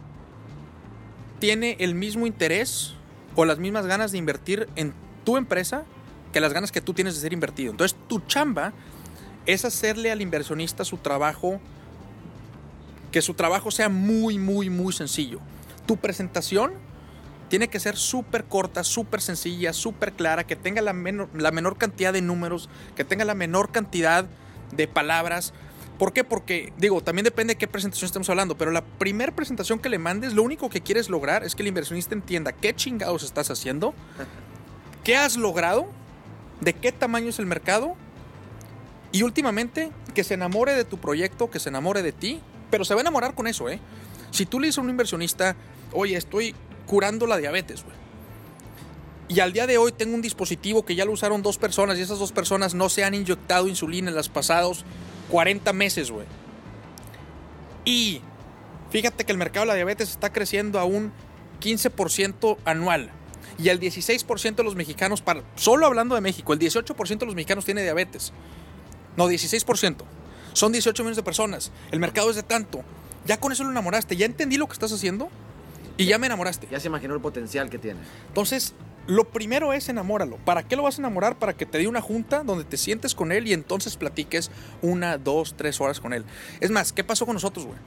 tiene 1.38 1.76
el 1.78 1.94
mismo 1.94 2.26
interés 2.26 2.94
o 3.36 3.44
las 3.44 3.58
mismas 3.58 3.86
ganas 3.86 4.12
de 4.12 4.18
invertir 4.18 4.68
en 4.76 4.92
tu 5.24 5.36
empresa 5.36 5.84
que 6.32 6.40
las 6.40 6.52
ganas 6.52 6.72
que 6.72 6.80
tú 6.80 6.94
tienes 6.94 7.14
de 7.14 7.20
ser 7.20 7.32
invertido. 7.32 7.70
Entonces, 7.70 7.96
tu 8.08 8.20
chamba 8.20 8.72
es 9.46 9.64
hacerle 9.64 10.10
al 10.10 10.20
inversionista 10.20 10.84
su 10.84 10.96
trabajo, 10.96 11.60
que 13.12 13.22
su 13.22 13.34
trabajo 13.34 13.70
sea 13.70 13.88
muy, 13.88 14.38
muy, 14.38 14.68
muy 14.68 14.92
sencillo. 14.92 15.38
Tu 15.86 15.96
presentación 15.96 16.72
tiene 17.54 17.68
que 17.68 17.78
ser 17.78 17.96
súper 17.96 18.46
corta, 18.46 18.82
súper 18.82 19.20
sencilla, 19.20 19.72
súper 19.72 20.14
clara, 20.14 20.42
que 20.42 20.56
tenga 20.56 20.82
la 20.82 20.92
menor, 20.92 21.78
cantidad 21.78 22.12
de 22.12 22.20
números, 22.20 22.68
que 22.96 23.04
tenga 23.04 23.24
la 23.24 23.36
menor 23.36 23.70
cantidad 23.70 24.26
de 24.72 24.88
palabras. 24.88 25.52
¿Por 25.96 26.12
qué? 26.12 26.24
Porque, 26.24 26.72
digo, 26.78 27.00
también 27.00 27.22
depende 27.22 27.54
de 27.54 27.58
qué 27.58 27.68
presentación 27.68 28.06
estemos 28.06 28.28
hablando, 28.28 28.58
pero 28.58 28.72
la 28.72 28.82
primera 28.82 29.30
presentación 29.30 29.78
que 29.78 29.88
le 29.88 29.98
mandes, 29.98 30.32
lo 30.32 30.42
único 30.42 30.68
que 30.68 30.80
quieres 30.80 31.08
lograr 31.08 31.44
es 31.44 31.54
que 31.54 31.62
el 31.62 31.68
inversionista 31.68 32.12
entienda 32.12 32.50
qué 32.50 32.74
chingados 32.74 33.22
estás 33.22 33.52
haciendo, 33.52 33.94
qué 35.04 35.16
has 35.16 35.36
logrado, 35.36 35.86
de 36.60 36.72
qué 36.72 36.90
tamaño 36.90 37.28
es 37.28 37.38
el 37.38 37.46
mercado 37.46 37.94
y 39.12 39.22
últimamente 39.22 39.92
que 40.12 40.24
se 40.24 40.34
enamore 40.34 40.74
de 40.74 40.84
tu 40.84 40.98
proyecto, 40.98 41.52
que 41.52 41.60
se 41.60 41.68
enamore 41.68 42.02
de 42.02 42.10
ti, 42.10 42.40
pero 42.72 42.84
se 42.84 42.94
va 42.94 43.00
a 43.02 43.02
enamorar 43.02 43.36
con 43.36 43.46
eso, 43.46 43.68
¿eh? 43.68 43.78
Si 44.32 44.44
tú 44.44 44.58
le 44.58 44.66
dices 44.66 44.78
a 44.78 44.80
un 44.80 44.90
inversionista, 44.90 45.54
oye, 45.92 46.16
estoy 46.16 46.56
curando 46.86 47.26
la 47.26 47.36
diabetes, 47.36 47.84
güey. 47.84 47.96
Y 49.28 49.40
al 49.40 49.52
día 49.52 49.66
de 49.66 49.78
hoy 49.78 49.92
tengo 49.92 50.14
un 50.14 50.22
dispositivo 50.22 50.84
que 50.84 50.94
ya 50.94 51.04
lo 51.04 51.12
usaron 51.12 51.42
dos 51.42 51.56
personas 51.56 51.98
y 51.98 52.02
esas 52.02 52.18
dos 52.18 52.32
personas 52.32 52.74
no 52.74 52.88
se 52.88 53.04
han 53.04 53.14
inyectado 53.14 53.68
insulina 53.68 54.10
en 54.10 54.16
los 54.16 54.28
pasados 54.28 54.84
40 55.30 55.72
meses, 55.72 56.10
güey. 56.10 56.26
Y 57.86 58.20
fíjate 58.90 59.24
que 59.24 59.32
el 59.32 59.38
mercado 59.38 59.64
de 59.64 59.68
la 59.68 59.74
diabetes 59.74 60.10
está 60.10 60.32
creciendo 60.32 60.78
a 60.78 60.84
un 60.84 61.12
15% 61.60 62.58
anual. 62.64 63.10
Y 63.58 63.68
el 63.68 63.80
16% 63.80 64.56
de 64.56 64.64
los 64.64 64.74
mexicanos, 64.74 65.22
para, 65.22 65.42
solo 65.56 65.86
hablando 65.86 66.14
de 66.14 66.20
México, 66.20 66.52
el 66.52 66.58
18% 66.58 67.18
de 67.18 67.26
los 67.26 67.34
mexicanos 67.34 67.64
tiene 67.64 67.82
diabetes. 67.82 68.32
No, 69.16 69.28
16%. 69.28 69.96
Son 70.52 70.72
18 70.72 71.02
millones 71.02 71.16
de 71.16 71.22
personas. 71.22 71.72
El 71.92 72.00
mercado 72.00 72.30
es 72.30 72.36
de 72.36 72.42
tanto. 72.42 72.82
Ya 73.26 73.38
con 73.38 73.52
eso 73.52 73.64
lo 73.64 73.70
enamoraste. 73.70 74.16
Ya 74.16 74.26
entendí 74.26 74.56
lo 74.56 74.66
que 74.66 74.72
estás 74.74 74.92
haciendo 74.92 75.30
y 75.96 76.06
ya 76.06 76.18
me 76.18 76.26
enamoraste. 76.26 76.66
Ya 76.70 76.80
se 76.80 76.88
imaginó 76.88 77.14
el 77.14 77.20
potencial 77.20 77.70
que 77.70 77.78
tiene. 77.78 78.00
Entonces, 78.28 78.74
lo 79.06 79.24
primero 79.24 79.72
es 79.72 79.88
enamóralo. 79.88 80.36
¿Para 80.38 80.62
qué 80.62 80.76
lo 80.76 80.82
vas 80.82 80.98
a 80.98 81.02
enamorar? 81.02 81.38
Para 81.38 81.52
que 81.52 81.66
te 81.66 81.78
dé 81.78 81.88
una 81.88 82.00
junta 82.00 82.42
donde 82.42 82.64
te 82.64 82.76
sientes 82.76 83.14
con 83.14 83.32
él 83.32 83.46
y 83.46 83.52
entonces 83.52 83.96
platiques 83.96 84.50
una, 84.82 85.18
dos, 85.18 85.54
tres 85.56 85.80
horas 85.80 86.00
con 86.00 86.12
él. 86.12 86.24
Es 86.60 86.70
más, 86.70 86.92
¿qué 86.92 87.04
pasó 87.04 87.26
con 87.26 87.34
nosotros, 87.34 87.66
güey? 87.66 87.78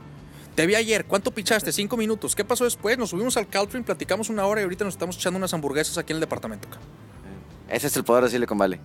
Te 0.56 0.66
vi 0.66 0.76
ayer, 0.76 1.06
¿cuánto 1.06 1.32
pichaste? 1.32 1.72
Cinco 1.72 1.98
minutos. 1.98 2.36
¿Qué 2.36 2.44
pasó 2.44 2.64
después? 2.64 2.98
Nos 2.98 3.12
subimos 3.12 3.38
al 3.38 3.48
Caltrin, 3.48 3.84
platicamos 3.84 4.30
una 4.30 4.46
hora 4.46 4.62
y 4.62 4.64
ahorita 4.64 4.86
nos 4.86 4.96
estamos 4.96 5.16
echando 5.16 5.38
unas 5.38 5.54
hamburguesas 5.54 5.98
aquí 5.98 6.14
en 6.14 6.18
el 6.18 6.22
departamento. 6.22 6.68
Ese 7.70 7.88
es 7.88 7.98
el 7.98 8.04
poder 8.04 8.24
de 8.24 8.30
Silicon 8.30 8.58
Valley. 8.58 8.80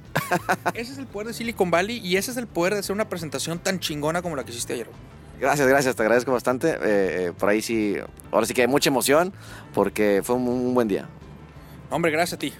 ese 0.74 0.92
es 0.92 0.98
el 0.98 1.06
poder 1.06 1.28
de 1.28 1.34
Silicon 1.34 1.70
Valley 1.70 1.98
y 1.98 2.16
ese 2.16 2.32
es 2.32 2.36
el 2.36 2.46
poder 2.46 2.74
de 2.74 2.80
hacer 2.80 2.92
una 2.92 3.08
presentación 3.08 3.58
tan 3.58 3.78
chingona 3.78 4.20
como 4.20 4.36
la 4.36 4.44
que 4.44 4.50
hiciste 4.50 4.72
ayer. 4.74 4.88
Gracias, 5.42 5.66
gracias, 5.66 5.96
te 5.96 6.02
agradezco 6.02 6.30
bastante. 6.30 6.70
Eh, 6.70 6.78
eh, 6.84 7.32
por 7.36 7.48
ahí 7.48 7.60
sí, 7.60 7.96
ahora 8.30 8.46
sí 8.46 8.54
que 8.54 8.60
hay 8.60 8.68
mucha 8.68 8.90
emoción 8.90 9.32
porque 9.74 10.20
fue 10.22 10.36
un, 10.36 10.72
buen 10.72 10.86
día. 10.86 11.08
Hombre, 11.90 12.12
gracias 12.12 12.34
a 12.34 12.38
ti. 12.38 12.52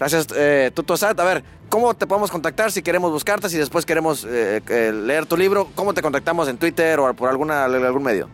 Gracias, 0.00 0.26
eh, 0.34 0.72
Tuto 0.74 0.96
Sat. 0.96 1.20
A 1.20 1.24
ver, 1.24 1.44
¿cómo 1.68 1.94
te 1.94 2.08
podemos 2.08 2.32
contactar 2.32 2.72
si 2.72 2.82
queremos 2.82 3.12
buscarte, 3.12 3.48
si 3.48 3.56
después 3.56 3.86
queremos 3.86 4.26
eh, 4.28 4.60
leer 4.92 5.26
tu 5.26 5.36
libro? 5.36 5.68
¿Cómo 5.76 5.94
te 5.94 6.02
contactamos 6.02 6.48
en 6.48 6.58
Twitter 6.58 6.98
o 6.98 7.14
por 7.14 7.30
alguna, 7.30 7.64
algún 7.64 8.02
medio? 8.02 8.28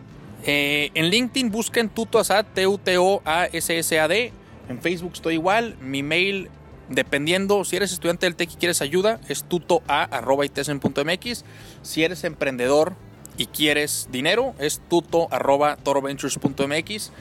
en 0.47 1.09
LinkedIn 1.09 1.51
busquen 1.51 1.89
Tuto 1.89 2.17
Asad, 2.17 2.43
T-U-T-O-A-S-S-A-D. 2.55 4.33
En 4.67 4.81
Facebook 4.81 5.11
estoy 5.13 5.35
igual. 5.35 5.77
Mi 5.79 6.01
mail 6.01 6.49
Dependiendo, 6.89 7.63
si 7.63 7.75
eres 7.75 7.91
estudiante 7.91 8.27
del 8.27 8.35
TEC 8.35 8.53
y 8.53 8.55
quieres 8.57 8.81
ayuda, 8.81 9.19
es 9.27 9.43
tutoa.itesen.mx. 9.43 11.45
Si 11.81 12.03
eres 12.03 12.23
emprendedor 12.23 12.95
y 13.37 13.47
quieres 13.47 14.07
dinero, 14.11 14.53
es 14.59 14.79
tuto.toroventures.mx. 14.89 17.11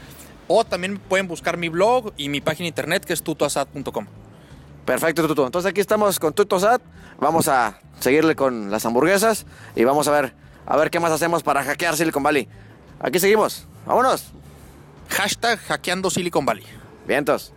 O 0.47 0.65
también 0.65 0.99
pueden 0.99 1.27
buscar 1.27 1.57
mi 1.57 1.71
blog 1.71 2.13
y 2.17 2.29
mi 2.29 2.41
página 2.41 2.69
internet 2.69 3.05
que 3.05 3.15
es 3.15 3.23
tutoasat.com. 3.23 4.07
Perfecto, 4.85 5.27
Tuto. 5.27 5.47
Entonces 5.47 5.71
aquí 5.71 5.81
estamos 5.81 6.19
con 6.19 6.35
Tutosat. 6.35 6.83
Vamos 7.19 7.49
a 7.49 7.79
seguirle 8.01 8.37
con 8.37 8.71
las 8.71 8.85
hamburguesas 8.85 9.47
y 9.75 9.85
vamos 9.85 10.09
a 10.09 10.11
ver, 10.11 10.35
a 10.67 10.77
ver 10.77 10.91
qué 10.91 11.01
más 11.01 11.13
hacemos 11.13 11.43
para 11.43 11.65
hackear 11.65 11.97
Silicon 11.97 12.23
Valley. 12.23 12.47
Aquí 13.01 13.19
seguimos. 13.19 13.67
Vámonos. 13.87 14.33
Hashtag 15.09 15.59
hackeando 15.61 16.11
Silicon 16.11 16.45
Valley. 16.45 16.65
Vientos. 17.07 17.55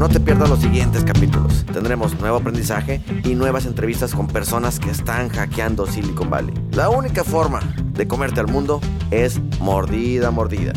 No 0.00 0.08
te 0.08 0.18
pierdas 0.18 0.48
los 0.48 0.60
siguientes 0.60 1.04
capítulos. 1.04 1.66
Tendremos 1.74 2.18
nuevo 2.18 2.38
aprendizaje 2.38 3.02
y 3.22 3.34
nuevas 3.34 3.66
entrevistas 3.66 4.14
con 4.14 4.28
personas 4.28 4.80
que 4.80 4.88
están 4.88 5.28
hackeando 5.28 5.86
Silicon 5.86 6.30
Valley. 6.30 6.54
La 6.72 6.88
única 6.88 7.22
forma 7.22 7.60
de 7.92 8.08
comerte 8.08 8.40
al 8.40 8.46
mundo 8.46 8.80
es 9.10 9.38
mordida, 9.60 10.30
mordida. 10.30 10.72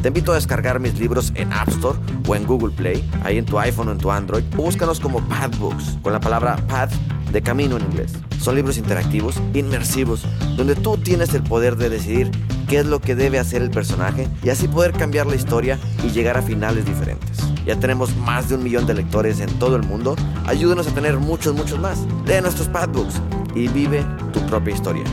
Te 0.00 0.06
invito 0.06 0.30
a 0.30 0.36
descargar 0.36 0.78
mis 0.78 0.96
libros 1.00 1.32
en 1.34 1.52
App 1.52 1.68
Store 1.70 1.98
o 2.28 2.36
en 2.36 2.46
Google 2.46 2.72
Play, 2.72 3.04
ahí 3.24 3.38
en 3.38 3.44
tu 3.44 3.58
iPhone 3.58 3.88
o 3.88 3.90
en 3.90 3.98
tu 3.98 4.12
Android. 4.12 4.44
búscanos 4.54 5.00
como 5.00 5.18
Path 5.26 5.58
Books, 5.58 5.98
con 6.00 6.12
la 6.12 6.20
palabra 6.20 6.56
path 6.68 6.92
de 7.32 7.42
camino 7.42 7.76
en 7.76 7.82
inglés. 7.82 8.12
Son 8.38 8.54
libros 8.54 8.78
interactivos, 8.78 9.34
inmersivos, 9.52 10.28
donde 10.56 10.76
tú 10.76 10.96
tienes 10.96 11.34
el 11.34 11.42
poder 11.42 11.74
de 11.74 11.90
decidir 11.90 12.30
qué 12.68 12.78
es 12.78 12.86
lo 12.86 13.00
que 13.00 13.16
debe 13.16 13.40
hacer 13.40 13.62
el 13.62 13.70
personaje 13.72 14.28
y 14.44 14.50
así 14.50 14.68
poder 14.68 14.92
cambiar 14.92 15.26
la 15.26 15.34
historia 15.34 15.76
y 16.04 16.10
llegar 16.10 16.36
a 16.36 16.42
finales 16.42 16.84
diferentes. 16.84 17.33
Ya 17.66 17.78
tenemos 17.78 18.14
más 18.16 18.48
de 18.48 18.56
un 18.56 18.62
millón 18.62 18.86
de 18.86 18.94
lectores 18.94 19.40
en 19.40 19.50
todo 19.58 19.76
el 19.76 19.82
mundo. 19.82 20.16
Ayúdenos 20.46 20.86
a 20.86 20.94
tener 20.94 21.18
muchos, 21.18 21.54
muchos 21.54 21.78
más. 21.78 22.00
Lee 22.26 22.40
nuestros 22.42 22.68
Padbooks 22.68 23.20
y 23.54 23.68
vive 23.68 24.04
tu 24.32 24.40
propia 24.46 24.74
historia. 24.74 25.04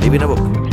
Live 0.00 0.16
in 0.16 0.22
a 0.22 0.26
book. 0.26 0.69